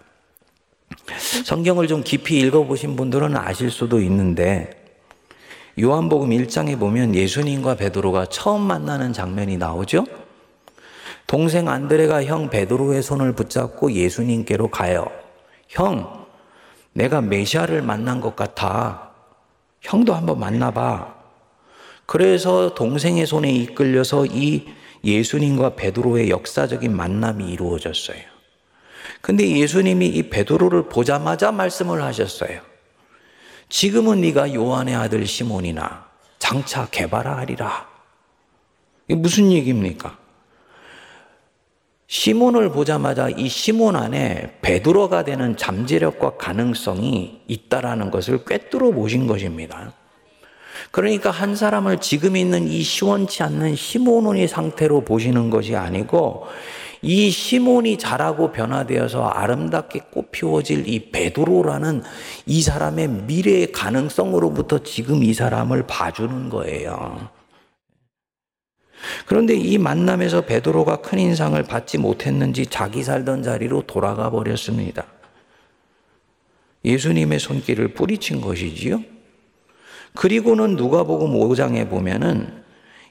성경을 1.45 1.87
좀 1.87 2.03
깊이 2.03 2.39
읽어보신 2.39 2.97
분들은 2.97 3.37
아실 3.37 3.71
수도 3.71 4.01
있는데 4.01 4.69
요한복음 5.79 6.29
1장에 6.29 6.77
보면 6.77 7.15
예수님과 7.15 7.75
베드로가 7.75 8.25
처음 8.25 8.61
만나는 8.61 9.13
장면이 9.13 9.57
나오죠. 9.57 10.05
동생 11.27 11.69
안드레가 11.69 12.25
형 12.25 12.49
베드로의 12.49 13.01
손을 13.01 13.33
붙잡고 13.33 13.93
예수님께로 13.93 14.67
가요. 14.67 15.07
형, 15.69 16.25
내가 16.91 17.21
메시아를 17.21 17.81
만난 17.81 18.19
것 18.19 18.35
같아. 18.35 19.12
형도 19.83 20.13
한번 20.13 20.39
만나봐. 20.39 21.13
그래서 22.05 22.73
동생의 22.73 23.25
손에 23.25 23.51
이끌려서 23.51 24.25
이 24.25 24.65
예수님과 25.03 25.75
베드로의 25.75 26.29
역사적인 26.29 26.95
만남이 26.95 27.51
이루어졌어요. 27.51 28.21
근데 29.21 29.47
예수님이 29.47 30.07
이 30.07 30.29
베드로를 30.29 30.89
보자마자 30.89 31.51
말씀을 31.51 32.01
하셨어요. 32.01 32.61
지금은 33.69 34.21
네가 34.21 34.53
요한의 34.53 34.95
아들 34.95 35.25
시몬이나 35.25 36.07
장차 36.39 36.87
개발하리라. 36.89 37.87
이게 39.07 39.15
무슨 39.19 39.51
얘기입니까? 39.51 40.17
시몬을 42.13 42.69
보자마자 42.69 43.27
이 43.27 43.49
시몬 43.49 43.95
안에 43.95 44.59
베드로가 44.61 45.23
되는 45.23 45.57
잠재력과 45.57 46.37
가능성이 46.37 47.41
있다라는 47.47 48.11
것을 48.11 48.45
꿰뚫어 48.45 48.91
보신 48.91 49.25
것입니다. 49.25 49.91
그러니까 50.91 51.31
한 51.31 51.55
사람을 51.55 52.01
지금 52.01 52.37
있는 52.37 52.67
이 52.67 52.83
시원치 52.83 53.41
않는 53.41 53.75
시몬의 53.75 54.47
상태로 54.47 55.01
보시는 55.01 55.49
것이 55.49 55.75
아니고 55.75 56.45
이 57.01 57.31
시몬이 57.31 57.97
자라고 57.97 58.51
변화되어서 58.51 59.25
아름답게 59.29 60.01
꽃피워질 60.11 60.87
이 60.87 61.09
베드로라는 61.09 62.03
이 62.45 62.61
사람의 62.61 63.07
미래의 63.07 63.71
가능성으로부터 63.71 64.83
지금 64.83 65.23
이 65.23 65.33
사람을 65.33 65.87
봐주는 65.87 66.49
거예요. 66.49 67.42
그런데 69.25 69.55
이 69.55 69.77
만남에서 69.77 70.41
베드로가 70.41 70.97
큰 70.97 71.19
인상을 71.19 71.61
받지 71.63 71.97
못했는지 71.97 72.65
자기 72.65 73.03
살던 73.03 73.43
자리로 73.43 73.83
돌아가 73.87 74.29
버렸습니다. 74.29 75.05
예수님의 76.85 77.39
손길을 77.39 77.89
뿌리친 77.89 78.41
것이지요. 78.41 79.01
그리고는 80.15 80.75
누가복음 80.75 81.33
5장에 81.33 81.89
보면은 81.89 82.63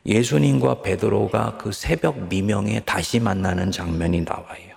예수님과 0.04 0.82
베드로가 0.82 1.58
그 1.58 1.72
새벽 1.72 2.28
미명에 2.28 2.80
다시 2.80 3.20
만나는 3.20 3.70
장면이 3.70 4.22
나와요. 4.22 4.72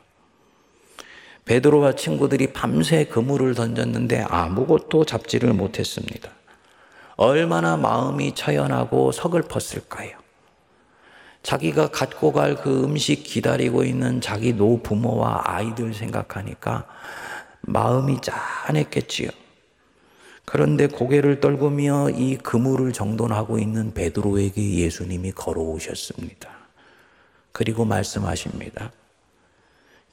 베드로와 1.46 1.94
친구들이 1.94 2.54
밤새 2.54 3.06
그물을 3.06 3.54
던졌는데 3.54 4.22
아무것도 4.22 5.06
잡지를 5.06 5.54
못했습니다. 5.54 6.32
얼마나 7.18 7.78
마음이 7.78 8.34
처연하고 8.34 9.12
서글펐을까요? 9.12 10.25
자기가 11.46 11.90
갖고 11.90 12.32
갈 12.32 12.56
그 12.56 12.84
음식 12.84 13.22
기다리고 13.24 13.84
있는 13.84 14.20
자기 14.20 14.54
노 14.54 14.82
부모와 14.82 15.44
아이들 15.46 15.94
생각하니까 15.94 16.88
마음이 17.62 18.18
짠했겠지요. 18.22 19.30
그런데 20.46 20.88
고개를 20.88 21.42
떨구며 21.42 22.10
이 22.12 22.38
그물을 22.38 22.92
정돈하고 22.94 23.60
있는 23.60 23.94
베드로에게 23.94 24.80
예수님이 24.80 25.34
걸어오셨습니다. 25.34 26.50
그리고 27.52 27.86
말씀하십니다. 27.86 28.92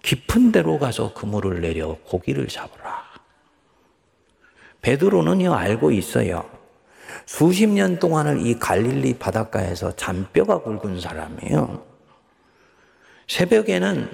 깊은 0.03 0.53
데로 0.53 0.79
가서 0.79 1.15
그물을 1.15 1.63
내려 1.63 1.97
고기를 2.05 2.49
잡으라. 2.49 3.05
베드로는요 4.83 5.55
알고 5.55 5.93
있어요. 5.93 6.45
수십 7.27 7.67
년 7.67 7.99
동안을 7.99 8.47
이 8.47 8.59
갈릴리 8.59 9.19
바닷가에서 9.19 9.95
잔뼈가 9.97 10.59
굵은 10.59 11.01
사람이에요. 11.01 11.85
새벽에는 13.29 14.11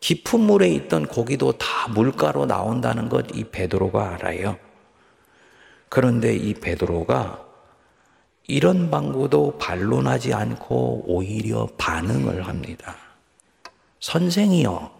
깊은 0.00 0.40
물에 0.40 0.68
있던 0.70 1.06
고기도 1.06 1.52
다 1.52 1.88
물가로 1.88 2.46
나온다는 2.46 3.08
것 3.08 3.26
이 3.34 3.44
베드로가 3.44 4.14
알아요. 4.14 4.58
그런데 5.88 6.34
이 6.34 6.54
베드로가 6.54 7.46
이런 8.46 8.90
방구도 8.90 9.58
반론하지 9.58 10.34
않고 10.34 11.04
오히려 11.06 11.68
반응을 11.78 12.48
합니다. 12.48 12.96
선생이여, 14.00 14.90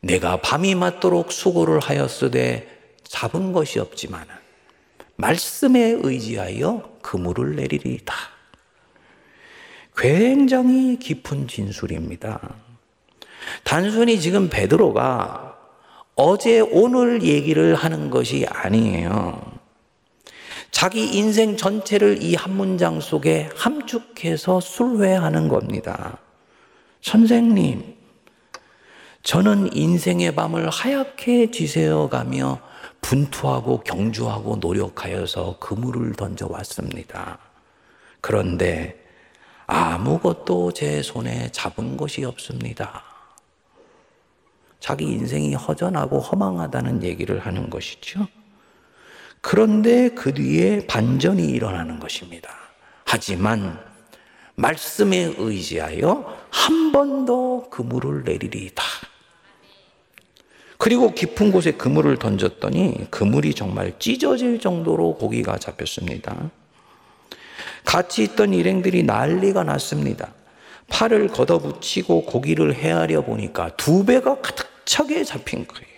내가 0.00 0.40
밤이 0.40 0.74
맞도록 0.74 1.30
수고를 1.30 1.80
하였으되 1.80 2.68
잡은 3.04 3.52
것이 3.52 3.78
없지만 3.78 4.26
말씀에 5.16 5.98
의지하여 6.02 6.98
그물을 7.02 7.56
내리리다. 7.56 8.14
굉장히 9.96 10.98
깊은 10.98 11.46
진술입니다. 11.48 12.40
단순히 13.62 14.20
지금 14.20 14.48
베드로가 14.50 15.56
어제 16.16 16.60
오늘 16.60 17.22
얘기를 17.22 17.74
하는 17.74 18.10
것이 18.10 18.46
아니에요. 18.48 19.52
자기 20.70 21.16
인생 21.16 21.56
전체를 21.56 22.22
이 22.22 22.34
한 22.34 22.56
문장 22.56 23.00
속에 23.00 23.48
함축해서 23.54 24.60
술회하는 24.60 25.46
겁니다. 25.48 26.18
선생님, 27.00 27.94
저는 29.22 29.76
인생의 29.76 30.34
밤을 30.34 30.68
하얗게 30.68 31.52
지새어 31.52 32.08
가며 32.08 32.60
분투하고 33.04 33.80
경주하고 33.80 34.56
노력하여서 34.56 35.58
그물을 35.58 36.12
던져왔습니다. 36.14 37.38
그런데 38.22 38.98
아무것도 39.66 40.72
제 40.72 41.02
손에 41.02 41.50
잡은 41.52 41.98
것이 41.98 42.24
없습니다. 42.24 43.02
자기 44.80 45.04
인생이 45.04 45.54
허전하고 45.54 46.18
허망하다는 46.20 47.02
얘기를 47.02 47.40
하는 47.40 47.68
것이죠. 47.68 48.26
그런데 49.42 50.08
그 50.10 50.32
뒤에 50.32 50.86
반전이 50.86 51.44
일어나는 51.46 52.00
것입니다. 52.00 52.50
하지만 53.04 53.78
말씀에 54.56 55.34
의지하여 55.36 56.38
한 56.50 56.84
번 56.94 57.26
더 57.26 57.68
그물을 57.70 58.22
내리리다. 58.22 58.82
그리고 60.84 61.14
깊은 61.14 61.50
곳에 61.50 61.72
그물을 61.72 62.14
던졌더니 62.18 63.06
그물이 63.08 63.54
정말 63.54 63.98
찢어질 63.98 64.60
정도로 64.60 65.14
고기가 65.14 65.56
잡혔습니다. 65.56 66.50
같이 67.86 68.22
있던 68.24 68.52
일행들이 68.52 69.02
난리가 69.02 69.64
났습니다. 69.64 70.34
팔을 70.88 71.28
걷어붙이고 71.28 72.26
고기를 72.26 72.74
헤아려 72.74 73.22
보니까 73.22 73.70
두 73.78 74.04
배가 74.04 74.42
가득 74.42 74.66
차게 74.84 75.24
잡힌 75.24 75.66
거예요. 75.66 75.88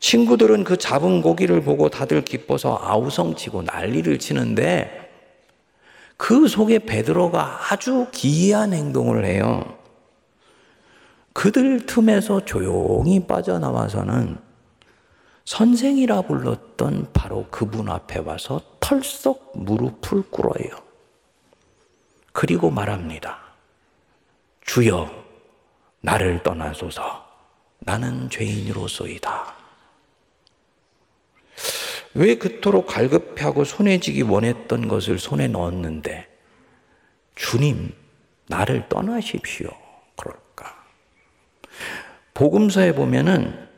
친구들은 0.00 0.64
그 0.64 0.76
잡은 0.76 1.22
고기를 1.22 1.62
보고 1.62 1.88
다들 1.88 2.24
기뻐서 2.24 2.80
아우성치고 2.82 3.62
난리를 3.62 4.18
치는데 4.18 5.08
그 6.16 6.48
속에 6.48 6.80
베드로가 6.80 7.70
아주 7.70 8.08
기이한 8.10 8.72
행동을 8.72 9.24
해요. 9.24 9.79
그들 11.32 11.86
틈에서 11.86 12.44
조용히 12.44 13.26
빠져나와서는 13.26 14.38
선생이라 15.44 16.22
불렀던 16.22 17.10
바로 17.12 17.46
그분 17.50 17.88
앞에 17.88 18.20
와서 18.20 18.60
털썩 18.80 19.52
무릎을 19.54 20.30
꿇어요. 20.30 20.70
그리고 22.32 22.70
말합니다. 22.70 23.38
주여, 24.62 25.10
나를 26.00 26.42
떠나소서. 26.42 27.28
나는 27.80 28.28
죄인으로소이다. 28.30 29.54
왜 32.14 32.36
그토록 32.36 32.86
갈급해하고 32.86 33.64
손에 33.64 33.98
쥐기 33.98 34.22
원했던 34.22 34.88
것을 34.88 35.18
손에 35.18 35.48
넣었는데, 35.48 36.28
주님, 37.34 37.94
나를 38.48 38.88
떠나십시오. 38.88 39.79
복음서에 42.34 42.94
보면은 42.94 43.68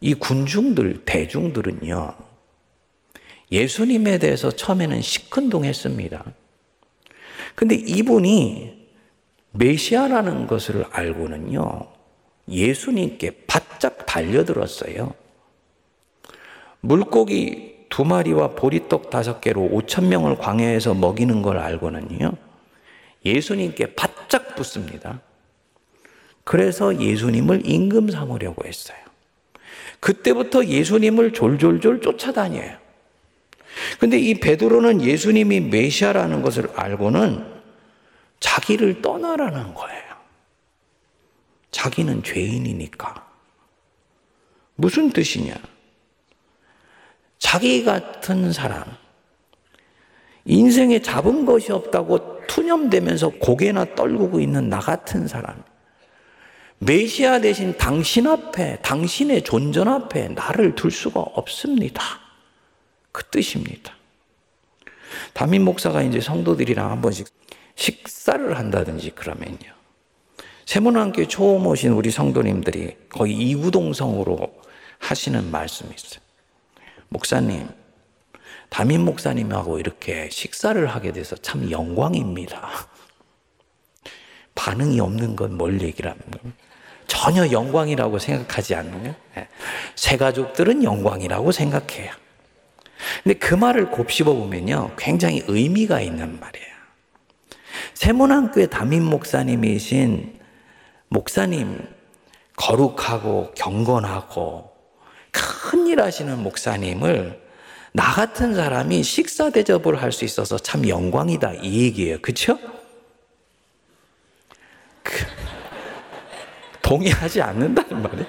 이 0.00 0.14
군중들, 0.14 1.04
대중들은요, 1.04 2.14
예수님에 3.52 4.18
대해서 4.18 4.50
처음에는 4.50 5.00
시큰둥했습니다. 5.02 6.24
근데 7.54 7.74
이분이 7.74 8.88
메시아라는 9.52 10.46
것을 10.46 10.84
알고는요, 10.90 11.86
예수님께 12.48 13.44
바짝 13.46 14.06
달려들었어요. 14.06 15.14
물고기 16.80 17.86
두 17.88 18.04
마리와 18.04 18.50
보리떡 18.54 19.10
다섯 19.10 19.40
개로 19.40 19.62
오천 19.62 20.08
명을 20.08 20.38
광야에서 20.38 20.94
먹이는 20.94 21.42
걸 21.42 21.58
알고는요, 21.58 22.32
예수님께 23.24 23.94
바짝 23.94 24.54
붙습니다. 24.54 25.20
그래서 26.44 26.98
예수님을 26.98 27.66
임금 27.66 28.10
삼으려고 28.10 28.66
했어요. 28.66 28.98
그때부터 30.00 30.64
예수님을 30.64 31.32
졸졸졸 31.32 32.00
쫓아다녀요. 32.00 32.78
근데 33.98 34.18
이 34.18 34.34
베드로는 34.34 35.02
예수님이 35.02 35.60
메시아라는 35.60 36.42
것을 36.42 36.70
알고는 36.74 37.60
자기를 38.40 39.02
떠나라는 39.02 39.74
거예요. 39.74 40.10
자기는 41.70 42.22
죄인이니까. 42.22 43.28
무슨 44.74 45.10
뜻이냐? 45.10 45.54
자기 47.38 47.84
같은 47.84 48.52
사람, 48.52 48.84
인생에 50.44 51.00
잡은 51.00 51.44
것이 51.44 51.70
없다고 51.72 52.46
투념되면서 52.46 53.30
고개나 53.40 53.94
떨구고 53.94 54.40
있는 54.40 54.68
나 54.68 54.80
같은 54.80 55.28
사람, 55.28 55.62
메시아 56.82 57.40
대신 57.40 57.76
당신 57.76 58.26
앞에, 58.26 58.80
당신의 58.80 59.44
존전 59.44 59.86
앞에 59.86 60.28
나를 60.28 60.74
둘 60.74 60.90
수가 60.90 61.20
없습니다. 61.20 62.02
그 63.12 63.24
뜻입니다. 63.26 63.94
담임 65.34 65.62
목사가 65.64 66.02
이제 66.02 66.20
성도들이랑 66.20 66.90
한 66.90 67.02
번씩 67.02 67.26
식사를 67.74 68.58
한다든지 68.58 69.10
그러면요. 69.10 69.58
세문학교 70.64 71.28
처음 71.28 71.66
오신 71.66 71.92
우리 71.92 72.10
성도님들이 72.10 72.96
거의 73.10 73.34
이구동성으로 73.34 74.54
하시는 75.00 75.50
말씀이 75.50 75.90
있어요. 75.94 76.22
목사님, 77.08 77.68
담임 78.70 79.04
목사님하고 79.04 79.78
이렇게 79.78 80.30
식사를 80.30 80.86
하게 80.86 81.12
돼서 81.12 81.36
참 81.36 81.70
영광입니다. 81.70 82.70
반응이 84.54 84.98
없는 85.00 85.36
건 85.36 85.52
뭘 85.58 85.80
얘기를 85.82 86.14
겁니까? 86.14 86.69
전혀 87.10 87.50
영광이라고 87.50 88.20
생각하지 88.20 88.76
않는 88.76 89.16
예. 89.36 89.48
새 89.96 90.16
가족들은 90.16 90.84
영광이라고 90.84 91.50
생각해요. 91.50 92.12
근데 93.24 93.36
그 93.36 93.56
말을 93.56 93.90
곱씹어 93.90 94.32
보면요. 94.32 94.92
굉장히 94.96 95.42
의미가 95.48 96.00
있는 96.02 96.38
말이에요. 96.38 96.66
세문안교회 97.94 98.66
담임 98.66 99.02
목사님이신 99.04 100.38
목사님, 101.08 101.84
거룩하고 102.56 103.52
경건하고 103.56 104.70
큰 105.32 105.88
일 105.88 106.00
하시는 106.00 106.40
목사님을 106.40 107.40
나 107.92 108.12
같은 108.12 108.54
사람이 108.54 109.02
식사 109.02 109.50
대접을 109.50 110.00
할 110.00 110.12
수 110.12 110.24
있어서 110.24 110.56
참 110.58 110.88
영광이다 110.88 111.54
이 111.62 111.82
얘기예요. 111.82 112.20
그렇죠? 112.22 112.56
동의하지 116.90 117.40
않는다는 117.40 118.02
말이에요. 118.02 118.26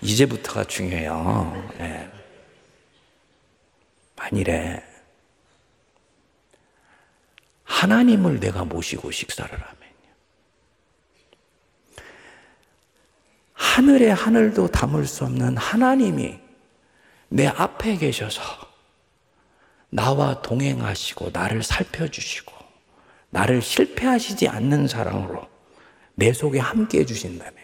이제부터가 0.00 0.64
중요해요. 0.64 1.70
네. 1.78 2.10
만일에 4.16 4.82
하나님을 7.62 8.40
내가 8.40 8.64
모시고 8.64 9.12
식사를 9.12 9.52
하면요. 9.52 9.72
하늘의 13.52 14.12
하늘도 14.12 14.72
담을 14.72 15.06
수 15.06 15.22
없는 15.22 15.56
하나님이 15.56 16.40
내 17.28 17.46
앞에 17.46 17.98
계셔서 17.98 18.42
나와 19.90 20.42
동행하시고 20.42 21.30
나를 21.32 21.62
살펴주시고 21.62 22.52
나를 23.30 23.62
실패하시지 23.62 24.48
않는 24.48 24.88
사랑으로 24.88 25.51
내 26.14 26.32
속에 26.32 26.58
함께 26.58 27.00
해주신다면요. 27.00 27.62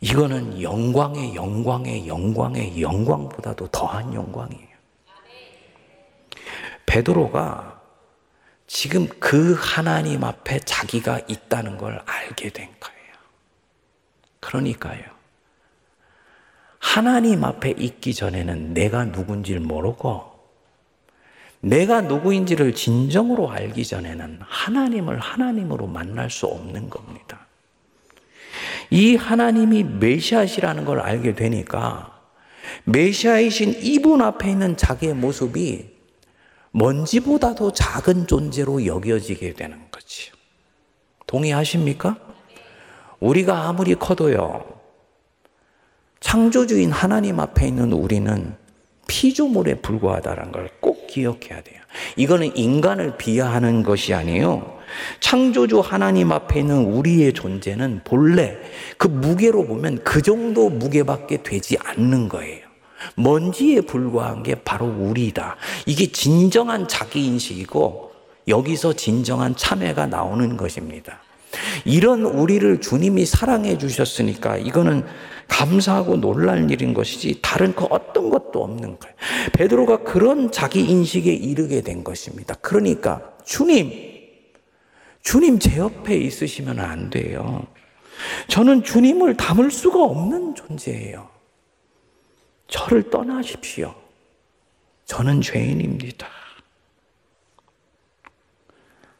이거는 0.00 0.62
영광의 0.62 1.34
영광의 1.34 2.06
영광의 2.06 2.80
영광보다도 2.80 3.68
더한 3.68 4.14
영광이에요. 4.14 4.76
베드로가 6.86 7.80
지금 8.66 9.08
그 9.20 9.54
하나님 9.54 10.24
앞에 10.24 10.60
자기가 10.60 11.20
있다는 11.28 11.78
걸 11.78 12.02
알게 12.04 12.50
된 12.50 12.68
거예요. 12.80 12.96
그러니까요. 14.40 15.04
하나님 16.78 17.44
앞에 17.44 17.74
있기 17.76 18.14
전에는 18.14 18.74
내가 18.74 19.04
누군지를 19.04 19.60
모르고 19.60 20.35
내가 21.66 22.00
누구인지를 22.00 22.74
진정으로 22.76 23.50
알기 23.50 23.84
전에는 23.84 24.38
하나님을 24.40 25.18
하나님으로 25.18 25.88
만날 25.88 26.30
수 26.30 26.46
없는 26.46 26.88
겁니다. 26.88 27.46
이 28.90 29.16
하나님이 29.16 29.82
메시아시라는 29.82 30.84
걸 30.84 31.00
알게 31.00 31.34
되니까 31.34 32.20
메시아이신 32.84 33.80
이분 33.80 34.22
앞에 34.22 34.48
있는 34.48 34.76
자기의 34.76 35.14
모습이 35.14 35.90
먼지보다도 36.70 37.72
작은 37.72 38.28
존재로 38.28 38.86
여겨지게 38.86 39.54
되는 39.54 39.90
거지요. 39.90 40.34
동의하십니까? 41.26 42.16
우리가 43.18 43.66
아무리 43.66 43.96
커도요, 43.96 44.64
창조주인 46.20 46.92
하나님 46.92 47.40
앞에 47.40 47.66
있는 47.66 47.92
우리는 47.92 48.54
피조물에 49.06 49.76
불과하다는 49.76 50.52
걸 50.52 50.68
꼭 50.80 51.06
기억해야 51.08 51.62
돼요. 51.62 51.80
이거는 52.16 52.56
인간을 52.56 53.16
비하하는 53.16 53.82
것이 53.82 54.12
아니에요. 54.12 54.76
창조주 55.20 55.80
하나님 55.80 56.30
앞에 56.30 56.60
있는 56.60 56.84
우리의 56.84 57.32
존재는 57.32 58.02
본래 58.04 58.56
그 58.98 59.08
무게로 59.08 59.66
보면 59.66 60.04
그 60.04 60.22
정도 60.22 60.68
무게밖에 60.68 61.42
되지 61.42 61.76
않는 61.82 62.28
거예요. 62.28 62.66
먼지에 63.16 63.80
불과한 63.82 64.42
게 64.42 64.54
바로 64.54 64.86
우리다. 64.86 65.56
이게 65.86 66.06
진정한 66.10 66.86
자기 66.86 67.26
인식이고 67.26 68.12
여기서 68.48 68.92
진정한 68.92 69.56
참회가 69.56 70.06
나오는 70.06 70.56
것입니다. 70.56 71.20
이런 71.84 72.24
우리를 72.24 72.80
주님이 72.80 73.26
사랑해 73.26 73.78
주셨으니까 73.78 74.56
이거는 74.56 75.04
감사하고 75.48 76.16
놀랄 76.16 76.70
일인 76.70 76.92
것이지 76.92 77.40
다른 77.40 77.74
그 77.74 77.84
어떤 77.84 78.30
것도 78.30 78.62
없는 78.62 78.98
거예요. 78.98 79.16
베드로가 79.52 80.02
그런 80.02 80.50
자기 80.50 80.80
인식에 80.80 81.32
이르게 81.32 81.82
된 81.82 82.02
것입니다. 82.04 82.54
그러니까 82.60 83.36
주님, 83.44 83.92
주님 85.22 85.58
제 85.58 85.78
옆에 85.78 86.16
있으시면 86.16 86.80
안 86.80 87.10
돼요. 87.10 87.66
저는 88.48 88.82
주님을 88.82 89.36
담을 89.36 89.70
수가 89.70 90.02
없는 90.02 90.54
존재예요. 90.54 91.28
저를 92.68 93.10
떠나십시오. 93.10 93.94
저는 95.04 95.40
죄인입니다. 95.40 96.26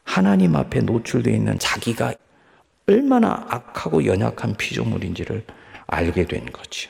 하나님 0.03 0.55
앞에 0.55 0.81
노출되어 0.81 1.33
있는 1.33 1.59
자기가 1.59 2.13
얼마나 2.89 3.45
악하고 3.49 4.05
연약한 4.05 4.55
피조물인지를 4.55 5.43
알게 5.87 6.25
된 6.25 6.45
거죠. 6.45 6.89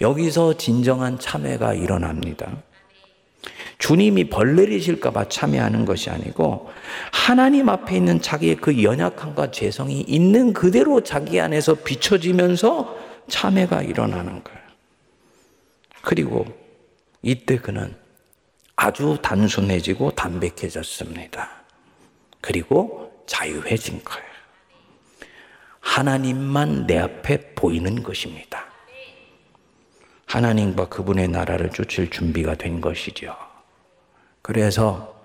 여기서 0.00 0.56
진정한 0.56 1.18
참회가 1.18 1.74
일어납니다. 1.74 2.62
주님이 3.76 4.30
벌 4.30 4.56
내리실까봐 4.56 5.28
참회하는 5.28 5.84
것이 5.84 6.08
아니고 6.08 6.70
하나님 7.12 7.68
앞에 7.68 7.94
있는 7.94 8.22
자기의 8.22 8.56
그 8.56 8.82
연약함과 8.82 9.50
죄성이 9.50 10.00
있는 10.00 10.54
그대로 10.54 11.02
자기 11.02 11.38
안에서 11.40 11.74
비춰지면서 11.74 12.96
참회가 13.28 13.82
일어나는 13.82 14.42
거예요. 14.42 14.60
그리고 16.00 16.46
이때 17.20 17.58
그는 17.58 17.94
아주 18.76 19.18
단순해지고 19.20 20.12
담백해졌습니다. 20.12 21.50
그리고 22.40 23.12
자유해진 23.26 24.02
거예요. 24.02 24.35
하나님만 25.86 26.86
내 26.86 26.98
앞에 26.98 27.54
보이는 27.54 28.02
것입니다. 28.02 28.66
하나님과 30.26 30.88
그분의 30.88 31.28
나라를 31.28 31.70
쫓을 31.70 32.10
준비가 32.10 32.54
된 32.56 32.80
것이죠. 32.80 33.34
그래서 34.42 35.22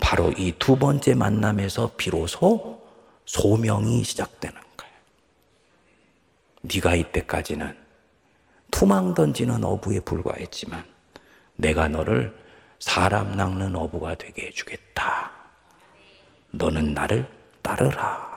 바로 0.00 0.32
이 0.32 0.52
두 0.58 0.76
번째 0.76 1.14
만남에서 1.14 1.92
비로소 1.96 2.82
소명이 3.24 4.02
시작되는 4.02 4.60
거예요. 4.76 4.94
네가 6.62 6.94
이때까지는 6.96 7.74
투망 8.72 9.14
던지는 9.14 9.62
어부에 9.64 10.00
불과했지만 10.00 10.84
내가 11.56 11.86
너를 11.88 12.36
사람 12.80 13.36
낚는 13.36 13.76
어부가 13.76 14.16
되게 14.16 14.48
해주겠다. 14.48 15.30
너는 16.50 16.92
나를 16.92 17.26
따르라. 17.62 18.31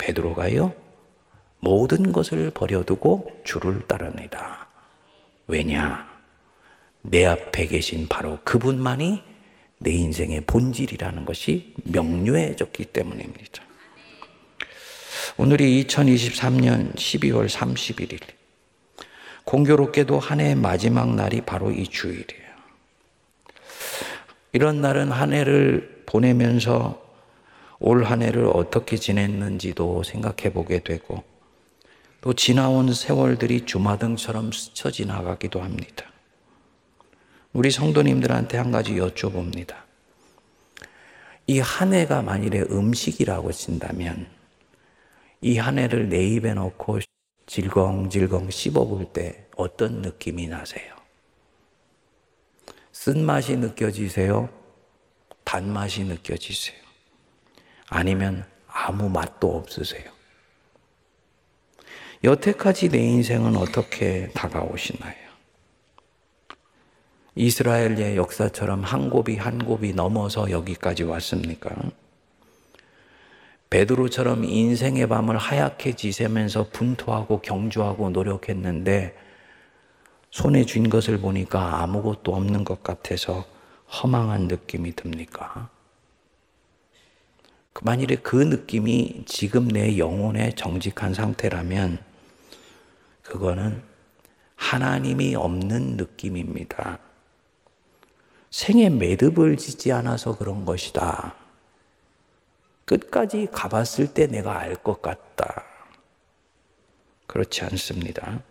베드로가요 0.00 0.74
모든 1.60 2.10
것을 2.10 2.50
버려두고 2.50 3.42
주를 3.44 3.86
따릅니다. 3.86 4.66
왜냐? 5.46 6.08
내 7.02 7.26
앞에 7.26 7.66
계신 7.66 8.08
바로 8.08 8.38
그분만이 8.44 9.22
내 9.78 9.90
인생의 9.90 10.42
본질이라는 10.42 11.24
것이 11.24 11.74
명료해졌기 11.84 12.86
때문입니다. 12.86 13.62
오늘이 15.36 15.84
2023년 15.84 16.94
12월 16.94 17.48
31일. 17.48 18.20
공교롭게도 19.44 20.18
한 20.18 20.40
해의 20.40 20.54
마지막 20.54 21.14
날이 21.14 21.40
바로 21.40 21.70
이 21.70 21.86
주일이에요. 21.86 22.50
이런 24.52 24.80
날은 24.80 25.12
한 25.12 25.32
해를 25.32 26.02
보내면서 26.06 27.09
올 27.80 28.04
한 28.04 28.22
해를 28.22 28.44
어떻게 28.46 28.96
지냈는지도 28.96 30.02
생각해 30.02 30.52
보게 30.52 30.80
되고 30.80 31.24
또 32.20 32.34
지나온 32.34 32.92
세월들이 32.92 33.64
주마등처럼 33.64 34.52
스쳐 34.52 34.90
지나가기도 34.90 35.62
합니다. 35.62 36.04
우리 37.52 37.70
성도님들한테 37.70 38.58
한 38.58 38.70
가지 38.70 38.94
여쭤봅니다. 38.94 39.76
이 41.46 41.58
한 41.58 41.92
해가 41.94 42.22
만일에 42.22 42.60
음식이라고 42.70 43.50
친다면 43.52 44.28
이 45.40 45.56
한 45.58 45.78
해를 45.78 46.08
내 46.10 46.22
입에 46.26 46.52
넣고 46.54 47.00
질겅질겅 47.46 48.50
씹어볼 48.50 49.12
때 49.12 49.46
어떤 49.56 50.02
느낌이 50.02 50.46
나세요? 50.46 50.94
쓴맛이 52.92 53.56
느껴지세요? 53.56 54.50
단맛이 55.44 56.04
느껴지세요? 56.04 56.78
아니면 57.90 58.46
아무 58.68 59.10
맛도 59.10 59.56
없으세요? 59.56 60.10
여태까지 62.22 62.88
내 62.90 62.98
인생은 62.98 63.56
어떻게 63.56 64.30
다가오시나요? 64.30 65.14
이스라엘의 67.34 68.16
역사처럼 68.16 68.82
한 68.82 69.10
곱이 69.10 69.36
한 69.36 69.64
곱이 69.64 69.92
넘어서 69.94 70.50
여기까지 70.50 71.02
왔습니까? 71.02 71.70
베드로처럼 73.70 74.44
인생의 74.44 75.08
밤을 75.08 75.36
하얗게 75.38 75.94
지새면서 75.94 76.68
분투하고 76.70 77.40
경주하고 77.40 78.10
노력했는데 78.10 79.16
손에 80.30 80.64
쥔 80.64 80.90
것을 80.90 81.18
보니까 81.18 81.82
아무것도 81.82 82.34
없는 82.34 82.64
것 82.64 82.82
같아서 82.82 83.44
허망한 83.90 84.48
느낌이 84.48 84.94
듭니까? 84.94 85.70
만일에 87.82 88.16
그 88.16 88.36
느낌이 88.36 89.24
지금 89.26 89.68
내 89.68 89.96
영혼의 89.96 90.54
정직한 90.54 91.14
상태라면 91.14 91.98
그거는 93.22 93.82
하나님이 94.56 95.34
없는 95.36 95.96
느낌입니다. 95.96 96.98
생에 98.50 98.90
매듭을 98.90 99.56
짓지 99.56 99.92
않아서 99.92 100.36
그런 100.36 100.64
것이다. 100.64 101.34
끝까지 102.84 103.46
가봤을 103.52 104.12
때 104.12 104.26
내가 104.26 104.58
알 104.58 104.74
것 104.74 105.00
같다. 105.00 105.64
그렇지 107.28 107.62
않습니다. 107.64 108.42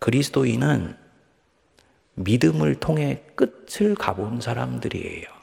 그리스도인은 0.00 0.96
믿음을 2.14 2.76
통해 2.80 3.22
끝을 3.34 3.94
가본 3.94 4.40
사람들이에요. 4.40 5.35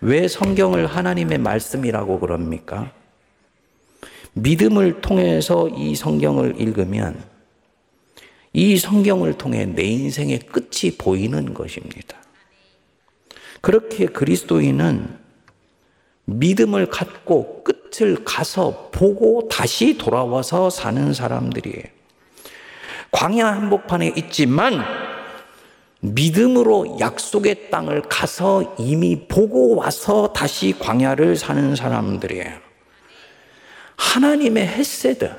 왜 0.00 0.28
성경을 0.28 0.86
하나님의 0.86 1.38
말씀이라고 1.38 2.20
그럽니까? 2.20 2.92
믿음을 4.32 5.00
통해서 5.00 5.68
이 5.68 5.94
성경을 5.94 6.60
읽으면 6.60 7.22
이 8.52 8.76
성경을 8.76 9.34
통해 9.38 9.66
내 9.66 9.84
인생의 9.84 10.40
끝이 10.40 10.96
보이는 10.96 11.54
것입니다. 11.54 12.16
그렇게 13.60 14.06
그리스도인은 14.06 15.18
믿음을 16.24 16.86
갖고 16.86 17.64
끝을 17.64 18.24
가서 18.24 18.90
보고 18.92 19.48
다시 19.48 19.98
돌아와서 19.98 20.70
사는 20.70 21.12
사람들이에요. 21.12 21.84
광야 23.10 23.46
한복판에 23.46 24.12
있지만 24.16 25.07
믿음으로 26.00 26.98
약속의 27.00 27.70
땅을 27.70 28.02
가서 28.02 28.76
이미 28.78 29.26
보고 29.26 29.74
와서 29.74 30.32
다시 30.32 30.74
광야를 30.78 31.36
사는 31.36 31.74
사람들이에요. 31.74 32.52
하나님의 33.96 34.66
햇세드, 34.66 35.30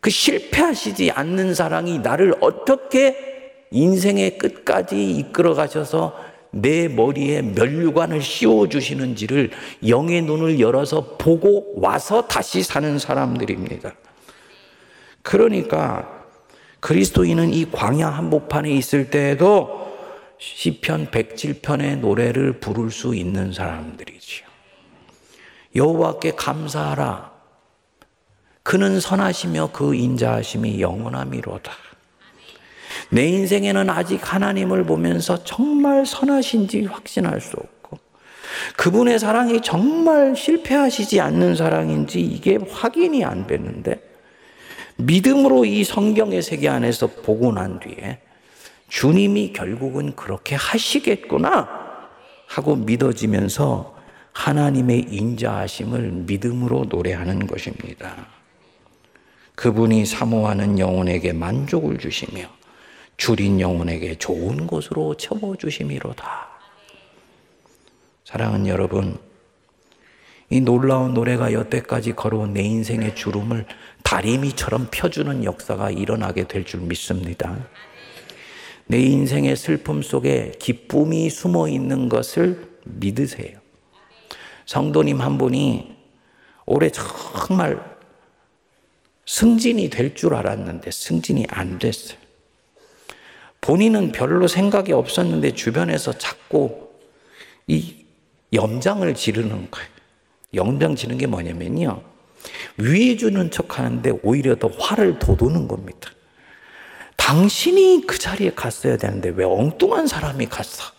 그 0.00 0.10
실패하시지 0.10 1.10
않는 1.10 1.54
사랑이 1.54 1.98
나를 1.98 2.34
어떻게 2.40 3.66
인생의 3.72 4.38
끝까지 4.38 5.10
이끌어 5.10 5.54
가셔서 5.54 6.16
내 6.52 6.88
머리에 6.88 7.42
멸류관을 7.42 8.22
씌워 8.22 8.68
주시는지를 8.68 9.50
영의 9.88 10.22
눈을 10.22 10.60
열어서 10.60 11.16
보고 11.18 11.74
와서 11.76 12.26
다시 12.28 12.62
사는 12.62 12.98
사람들입니다. 12.98 13.94
그러니까 15.22 16.15
그리스도인은 16.80 17.52
이 17.52 17.70
광야 17.70 18.08
한복판에 18.08 18.70
있을 18.70 19.10
때에도 19.10 19.86
시편 20.38 21.10
107편의 21.10 21.98
노래를 21.98 22.60
부를 22.60 22.90
수 22.90 23.14
있는 23.14 23.52
사람들이지요. 23.52 24.46
여호와께 25.74 26.32
감사하라. 26.32 27.32
그는 28.62 29.00
선하시며 29.00 29.70
그 29.72 29.94
인자하심이 29.94 30.80
영원함이로다. 30.80 31.72
내 33.10 33.26
인생에는 33.28 33.88
아직 33.90 34.32
하나님을 34.32 34.84
보면서 34.84 35.42
정말 35.44 36.04
선하신지 36.04 36.86
확신할 36.86 37.40
수 37.40 37.56
없고, 37.56 37.98
그분의 38.76 39.18
사랑이 39.18 39.60
정말 39.60 40.34
실패하시지 40.34 41.20
않는 41.20 41.54
사랑인지 41.54 42.20
이게 42.20 42.58
확인이 42.70 43.24
안 43.24 43.46
되는데, 43.46 44.00
믿음으로 44.96 45.64
이 45.64 45.84
성경의 45.84 46.42
세계 46.42 46.68
안에서 46.68 47.06
보고 47.06 47.52
난 47.52 47.78
뒤에 47.80 48.20
주님이 48.88 49.52
결국은 49.52 50.14
그렇게 50.16 50.54
하시겠구나 50.54 51.68
하고 52.46 52.76
믿어지면서 52.76 53.96
하나님의 54.32 55.06
인자하심을 55.10 56.10
믿음으로 56.26 56.86
노래하는 56.88 57.46
것입니다. 57.46 58.26
그분이 59.54 60.04
사모하는 60.04 60.78
영혼에게 60.78 61.32
만족을 61.32 61.98
주시며 61.98 62.42
줄인 63.16 63.60
영혼에게 63.60 64.16
좋은 64.16 64.66
곳으로 64.66 65.16
채워 65.16 65.56
주심이로다. 65.56 66.48
사랑하는 68.24 68.66
여러분, 68.66 69.18
이 70.50 70.60
놀라운 70.60 71.14
노래가 71.14 71.52
여태까지 71.52 72.12
걸어온 72.12 72.52
내 72.52 72.62
인생의 72.62 73.16
주름을 73.16 73.66
다리미처럼 74.06 74.86
펴주는 74.92 75.42
역사가 75.42 75.90
일어나게 75.90 76.46
될 76.46 76.64
줄 76.64 76.80
믿습니다. 76.82 77.68
내 78.86 79.00
인생의 79.00 79.56
슬픔 79.56 80.00
속에 80.00 80.52
기쁨이 80.60 81.28
숨어 81.28 81.66
있는 81.68 82.08
것을 82.08 82.68
믿으세요. 82.84 83.58
성도님 84.64 85.20
한 85.20 85.38
분이 85.38 85.96
올해 86.66 86.90
정말 86.90 87.80
승진이 89.26 89.90
될 89.90 90.14
줄 90.14 90.34
알았는데 90.34 90.88
승진이 90.92 91.46
안 91.48 91.80
됐어요. 91.80 92.16
본인은 93.60 94.12
별로 94.12 94.46
생각이 94.46 94.92
없었는데 94.92 95.54
주변에서 95.54 96.12
자꾸 96.12 96.90
이 97.66 98.04
염장을 98.52 99.12
지르는 99.16 99.68
거예요. 99.68 99.88
염장 100.54 100.94
지는 100.94 101.18
게 101.18 101.26
뭐냐면요. 101.26 102.15
위해 102.78 103.16
주는 103.16 103.50
척 103.50 103.78
하는데 103.78 104.12
오히려 104.22 104.56
더 104.56 104.68
화를 104.68 105.18
돋우는 105.18 105.68
겁니다. 105.68 106.10
당신이 107.16 108.04
그 108.06 108.18
자리에 108.18 108.52
갔어야 108.54 108.96
되는데 108.96 109.30
왜 109.30 109.44
엉뚱한 109.44 110.06
사람이 110.06 110.46
갔어? 110.46 110.92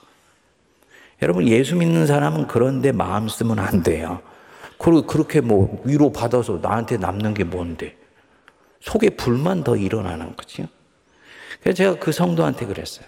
여러분, 1.22 1.48
예수 1.48 1.76
믿는 1.76 2.06
사람은 2.06 2.48
그런데 2.48 2.92
마음 2.92 3.28
쓰면 3.28 3.60
안 3.60 3.82
돼요. 3.82 4.22
그리고 4.78 5.04
그렇게 5.04 5.42
뭐 5.42 5.82
위로 5.84 6.12
받아서 6.12 6.60
나한테 6.62 6.98
남는 6.98 7.34
게 7.34 7.44
뭔데? 7.44 7.98
속에 8.82 9.12
불만 9.12 9.64
더 9.64 9.76
일어나는 9.76 10.36
거죠. 10.36 10.68
그래서 11.62 11.78
제가 11.78 11.96
그 12.00 12.12
성도한테 12.12 12.66
그랬어요. 12.66 13.06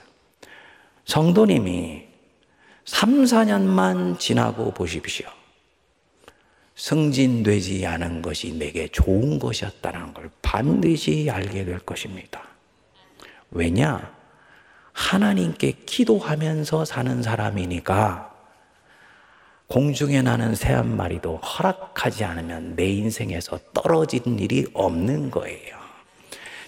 성도님이 1.05 2.03
3, 2.85 3.23
4년만 3.23 4.17
지나고 4.17 4.71
보십시오. 4.71 5.27
승진되지 6.79 7.85
않은 7.85 8.21
것이 8.21 8.53
내게 8.53 8.87
좋은 8.87 9.37
것이었다는 9.37 10.13
걸 10.13 10.29
반드시 10.41 11.29
알게 11.29 11.65
될 11.65 11.79
것입니다. 11.79 12.41
왜냐? 13.51 14.17
하나님께 14.93 15.73
기도하면서 15.85 16.85
사는 16.85 17.21
사람이니까 17.21 18.33
공중에 19.67 20.21
나는 20.21 20.55
새 20.55 20.73
한 20.73 20.95
마리도 20.95 21.37
허락하지 21.37 22.23
않으면 22.23 22.75
내 22.77 22.89
인생에서 22.89 23.59
떨어진 23.73 24.39
일이 24.39 24.65
없는 24.73 25.31
거예요. 25.31 25.77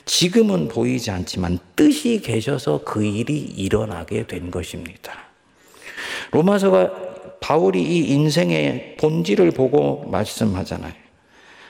지금은 0.03 0.67
보이지 0.67 1.09
않지만 1.09 1.57
뜻이 1.77 2.19
계셔서 2.21 2.83
그 2.83 3.01
일이 3.01 3.39
일어나게 3.39 4.27
된 4.27 4.51
것입니다. 4.51 5.13
로마서가 6.31 7.10
바울이 7.41 7.81
이 7.81 8.11
인생의 8.11 8.95
본질을 8.97 9.51
보고 9.51 10.05
말씀하잖아요. 10.07 10.93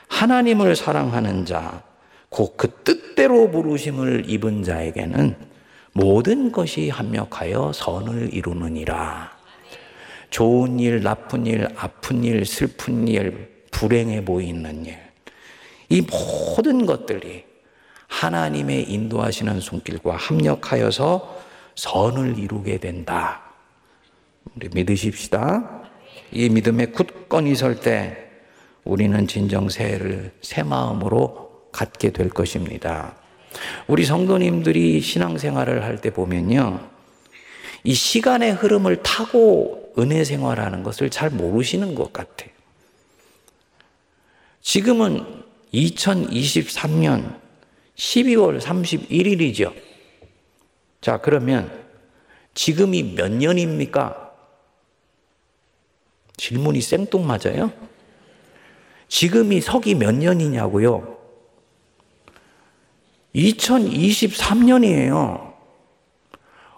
하나님을 0.10 0.75
사랑하는 0.75 1.45
자, 1.45 1.84
곧 2.29 2.55
그 2.57 2.69
뜻대로 2.84 3.49
부르심을 3.49 4.29
입은 4.29 4.63
자에게는 4.63 5.36
모든 5.93 6.51
것이 6.51 6.89
합력하여 6.89 7.71
선을 7.73 8.34
이루느니라. 8.34 9.31
좋은 10.29 10.79
일, 10.79 11.01
나쁜 11.01 11.45
일, 11.45 11.67
아픈 11.75 12.23
일, 12.23 12.45
슬픈 12.45 13.07
일, 13.07 13.65
불행해 13.71 14.23
보이는 14.23 14.86
일. 14.86 14.97
이 15.89 16.01
모든 16.01 16.86
것들이 16.86 17.45
하나님의 18.07 18.91
인도하시는 18.91 19.60
손길과 19.60 20.15
합력하여서 20.15 21.41
선을 21.75 22.38
이루게 22.38 22.77
된다. 22.77 23.51
우리 24.56 24.69
믿으십시다. 24.73 25.89
이 26.32 26.49
믿음에 26.49 26.88
굳건히 26.88 27.56
설 27.56 27.80
때 27.80 28.30
우리는 28.84 29.27
진정 29.27 29.69
새해를 29.69 30.32
새 30.41 30.63
마음으로 30.63 31.69
갖게 31.71 32.12
될 32.12 32.30
것입니다. 32.30 33.15
우리 33.88 34.06
성도님들이 34.06 35.01
신앙생활을 35.01 35.84
할 35.84 35.97
때 36.01 36.10
보면요. 36.12 36.89
이 37.84 37.93
시간의 37.93 38.54
흐름을 38.54 39.04
타고 39.04 39.93
은혜 39.97 40.23
생활하는 40.23 40.84
것을 40.84 41.10
잘 41.10 41.30
모르시는 41.30 41.95
것 41.95 42.13
같아요. 42.13 42.49
지금은 44.62 45.43
2023년 45.73 47.39
12월 47.95 48.60
31일이죠. 48.60 49.73
자, 51.01 51.17
그러면 51.17 51.71
지금이 52.54 53.15
몇 53.15 53.32
년입니까? 53.32 54.31
질문이 56.41 56.82
생뚱맞아요? 56.82 57.71
지금이 59.08 59.62
석이 59.62 59.93
몇 59.93 60.15
년이냐고요? 60.15 61.19
2023년이에요. 63.36 65.54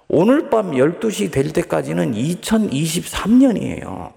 오늘 0.10 0.50
밤 0.50 0.72
12시 0.72 1.32
될 1.32 1.54
때까지는 1.54 2.14
2023년이에요. 2.14 4.12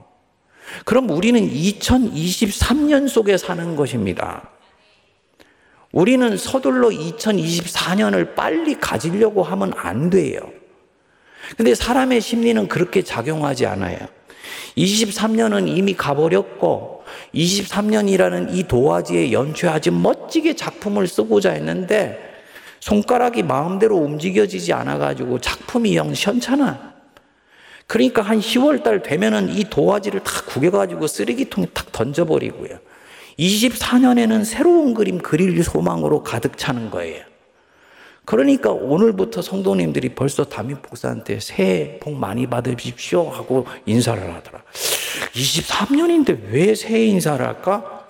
그럼 0.85 1.11
우리는 1.11 1.49
2023년 1.49 3.09
속에 3.09 3.37
사는 3.37 3.77
것입니다. 3.77 4.51
우리는 5.93 6.37
서둘러 6.37 6.89
2024년을 6.89 8.35
빨리 8.35 8.75
가지려고 8.75 9.45
하면 9.45 9.73
안 9.77 10.11
돼요. 10.11 10.41
근데 11.57 11.77
사람의 11.77 12.21
심리는 12.21 12.67
그렇게 12.67 13.03
작용하지 13.03 13.67
않아요. 13.67 14.09
23년은 14.77 15.69
이미 15.69 15.95
가버렸고, 15.95 17.05
23년이라는 17.35 18.55
이 18.55 18.65
도화지에 18.65 19.33
연출하지 19.33 19.91
멋지게 19.91 20.55
작품을 20.55 21.07
쓰고자 21.07 21.53
했는데, 21.53 22.19
손가락이 22.81 23.43
마음대로 23.43 23.97
움직여지지 23.97 24.73
않아가지고 24.73 25.41
작품이 25.41 25.97
영 25.97 26.15
시원찮아. 26.15 26.95
그러니까 27.87 28.23
한 28.23 28.41
10월 28.41 28.83
달 28.83 29.03
되면은 29.03 29.51
이 29.51 29.65
도화지를 29.65 30.21
다 30.21 30.43
구겨가지고 30.47 31.07
쓰레기통에 31.07 31.69
탁 31.73 31.93
던져버리고요. 31.93 32.79
24년에는 33.39 34.45
새로운 34.45 34.95
그림 34.95 35.19
그릴 35.19 35.63
소망으로 35.63 36.23
가득 36.23 36.57
차는 36.59 36.91
거예요. 36.91 37.25
그러니까 38.27 38.71
오늘부터 38.71 39.41
성도님들이 39.41 40.11
벌써 40.11 40.45
담임 40.45 40.77
목사한테 40.83 41.39
새해 41.39 42.01
복 42.01 42.15
많이 42.15 42.49
받으십시오 42.49 43.31
하고 43.31 43.67
인사를 43.87 44.35
하더라. 44.35 44.63
23년인데 45.33 46.51
왜 46.51 46.75
새해 46.75 47.07
인사를 47.07 47.47
할까? 47.47 48.05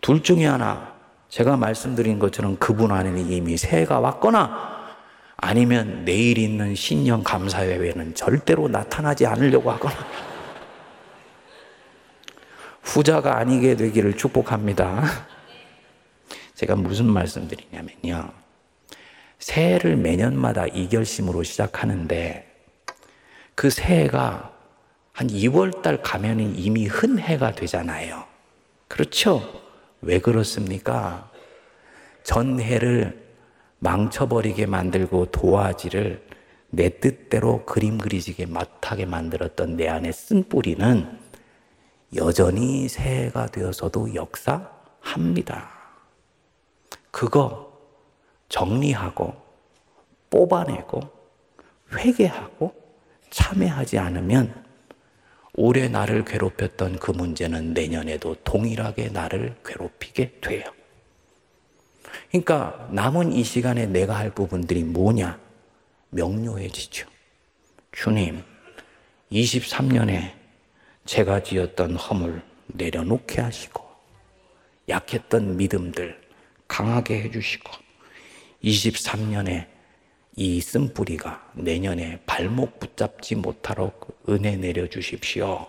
둘 0.00 0.22
중에 0.22 0.46
하나. 0.46 0.94
제가 1.28 1.58
말씀드린 1.58 2.18
것처럼 2.18 2.56
그분 2.56 2.90
안에는 2.90 3.30
이미 3.30 3.58
새해가 3.58 4.00
왔거나 4.00 4.72
아니면 5.36 6.06
내일 6.06 6.38
있는 6.38 6.74
신년 6.74 7.22
감사회에는 7.22 8.14
절대로 8.14 8.68
나타나지 8.68 9.26
않으려고 9.26 9.70
하거나 9.70 9.94
후자가 12.82 13.36
아니게 13.36 13.76
되기를 13.76 14.16
축복합니다. 14.16 15.04
제가 16.54 16.76
무슨 16.76 17.06
말씀 17.06 17.46
드리냐면요. 17.46 18.43
새해를 19.44 19.96
매년마다 19.96 20.66
이 20.68 20.88
결심으로 20.88 21.42
시작하는데 21.42 22.50
그 23.54 23.68
새해가 23.68 24.50
한 25.12 25.26
2월 25.26 25.82
달 25.82 26.00
가면은 26.00 26.58
이미 26.58 26.86
흔 26.86 27.18
해가 27.18 27.54
되잖아요. 27.54 28.24
그렇죠? 28.88 29.60
왜 30.00 30.18
그렇습니까? 30.18 31.30
전해를 32.22 33.22
망쳐버리게 33.80 34.64
만들고 34.64 35.26
도화지를 35.26 36.26
내 36.70 36.98
뜻대로 36.98 37.66
그림 37.66 37.98
그리지게 37.98 38.46
못하게 38.46 39.04
만들었던 39.04 39.76
내 39.76 39.88
안에 39.88 40.10
쓴 40.10 40.48
뿌리는 40.48 41.18
여전히 42.16 42.88
새해가 42.88 43.48
되어서도 43.48 44.14
역사합니다. 44.14 45.70
그거 47.10 47.73
정리하고 48.48 49.34
뽑아내고 50.30 51.00
회개하고 51.92 52.74
참여하지 53.30 53.98
않으면 53.98 54.64
올해 55.54 55.88
나를 55.88 56.24
괴롭혔던 56.24 56.98
그 56.98 57.12
문제는 57.12 57.74
내년에도 57.74 58.34
동일하게 58.42 59.10
나를 59.10 59.56
괴롭히게 59.64 60.40
돼요. 60.40 60.64
그러니까 62.28 62.88
남은 62.90 63.32
이 63.32 63.44
시간에 63.44 63.86
내가 63.86 64.16
할 64.16 64.30
부분들이 64.30 64.82
뭐냐? 64.82 65.38
명료해지죠. 66.10 67.08
주님, 67.92 68.42
23년에 69.30 70.32
제가 71.06 71.42
지었던 71.42 71.96
허물 71.96 72.42
내려놓게 72.68 73.40
하시고, 73.40 73.84
약했던 74.88 75.56
믿음들 75.56 76.20
강하게 76.66 77.22
해주시고, 77.22 77.83
23년에 78.64 79.66
이 80.36 80.60
쓴뿌리가 80.60 81.52
내년에 81.54 82.20
발목 82.26 82.80
붙잡지 82.80 83.36
못하도록 83.36 84.24
은혜 84.28 84.56
내려 84.56 84.88
주십시오. 84.88 85.66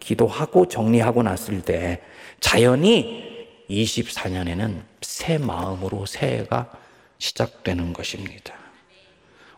기도하고 0.00 0.68
정리하고 0.68 1.22
났을 1.22 1.62
때 1.62 2.02
자연히 2.40 3.46
24년에는 3.70 4.82
새 5.02 5.38
마음으로 5.38 6.06
새해가 6.06 6.72
시작되는 7.18 7.92
것입니다. 7.92 8.54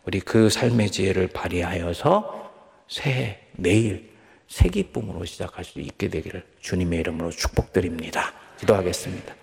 우리 0.05 0.19
그 0.19 0.49
삶의 0.49 0.91
지혜를 0.91 1.27
발휘하여서 1.27 2.51
새해, 2.87 3.39
내일 3.53 4.11
새 4.47 4.69
기쁨으로 4.69 5.25
시작할 5.25 5.63
수 5.63 5.79
있게 5.79 6.07
되기를 6.07 6.43
주님의 6.61 6.99
이름으로 7.01 7.29
축복드립니다. 7.29 8.33
기도하겠습니다. 8.59 9.38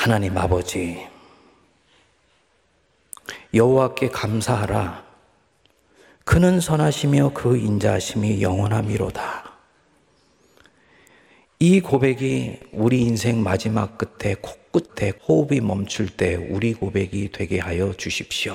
하나님 0.00 0.38
아버지, 0.38 1.04
여호와께 3.52 4.10
감사하라. 4.10 5.04
그는 6.24 6.60
선하시며 6.60 7.32
그 7.34 7.56
인자하심이 7.56 8.40
영원함이로다. 8.40 9.58
이 11.58 11.80
고백이 11.80 12.60
우리 12.70 13.02
인생 13.02 13.42
마지막 13.42 13.98
끝에 13.98 14.36
코끝에 14.36 15.14
호흡이 15.26 15.60
멈출 15.60 16.08
때 16.08 16.36
우리 16.36 16.74
고백이 16.74 17.32
되게 17.32 17.58
하여 17.58 17.92
주십시오. 17.92 18.54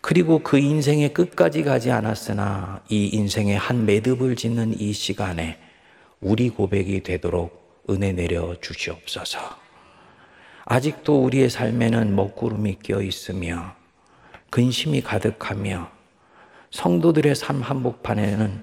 그리고 0.00 0.38
그 0.38 0.56
인생의 0.56 1.12
끝까지 1.12 1.64
가지 1.64 1.90
않았으나 1.90 2.84
이 2.90 3.08
인생의 3.08 3.58
한 3.58 3.86
매듭을 3.86 4.36
짓는 4.36 4.80
이 4.80 4.92
시간에 4.92 5.58
우리 6.20 6.48
고백이 6.48 7.02
되도록 7.02 7.84
은혜 7.90 8.12
내려 8.12 8.54
주시옵소서. 8.60 9.69
아직도 10.72 11.24
우리의 11.24 11.50
삶에는 11.50 12.14
먹구름이 12.14 12.76
끼어 12.80 13.02
있으며 13.02 13.74
근심이 14.50 15.00
가득하며 15.00 15.90
성도들의 16.70 17.34
삶 17.34 17.60
한복판에는 17.60 18.62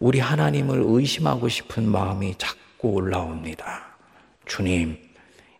우리 0.00 0.18
하나님을 0.18 0.82
의심하고 0.84 1.48
싶은 1.48 1.88
마음이 1.88 2.34
자꾸 2.38 2.88
올라옵니다. 2.88 3.84
주님, 4.46 4.98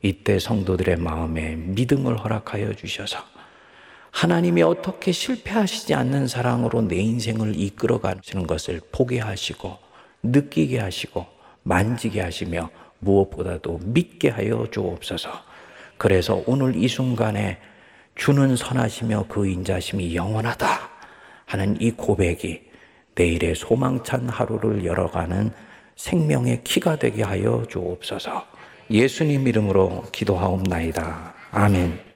이때 0.02 0.40
성도들의 0.40 0.96
마음에 0.96 1.54
믿음을 1.54 2.16
허락하여 2.24 2.74
주셔서 2.74 3.20
하나님이 4.10 4.62
어떻게 4.62 5.12
실패하시지 5.12 5.94
않는 5.94 6.26
사랑으로 6.26 6.82
내 6.88 6.96
인생을 6.96 7.54
이끌어 7.54 8.00
가시는 8.00 8.48
것을 8.48 8.80
보게 8.90 9.20
하시고 9.20 9.78
느끼게 10.24 10.80
하시고 10.80 11.24
만지게 11.62 12.20
하시며 12.20 12.68
무엇보다도 12.98 13.78
믿게 13.84 14.30
하여 14.30 14.66
주옵소서. 14.72 15.46
그래서 15.98 16.42
오늘 16.46 16.76
이 16.76 16.88
순간에 16.88 17.58
주는 18.14 18.56
선하시며 18.56 19.26
그 19.28 19.46
인자심이 19.46 20.14
영원하다 20.14 20.66
하는 21.44 21.76
이 21.80 21.90
고백이 21.90 22.62
내일의 23.14 23.54
소망찬 23.54 24.28
하루를 24.28 24.84
열어가는 24.84 25.52
생명의 25.96 26.62
키가 26.62 26.96
되게 26.96 27.22
하여 27.22 27.64
주옵소서. 27.68 28.46
예수님 28.90 29.46
이름으로 29.48 30.04
기도하옵나이다. 30.12 31.34
아멘. 31.50 32.07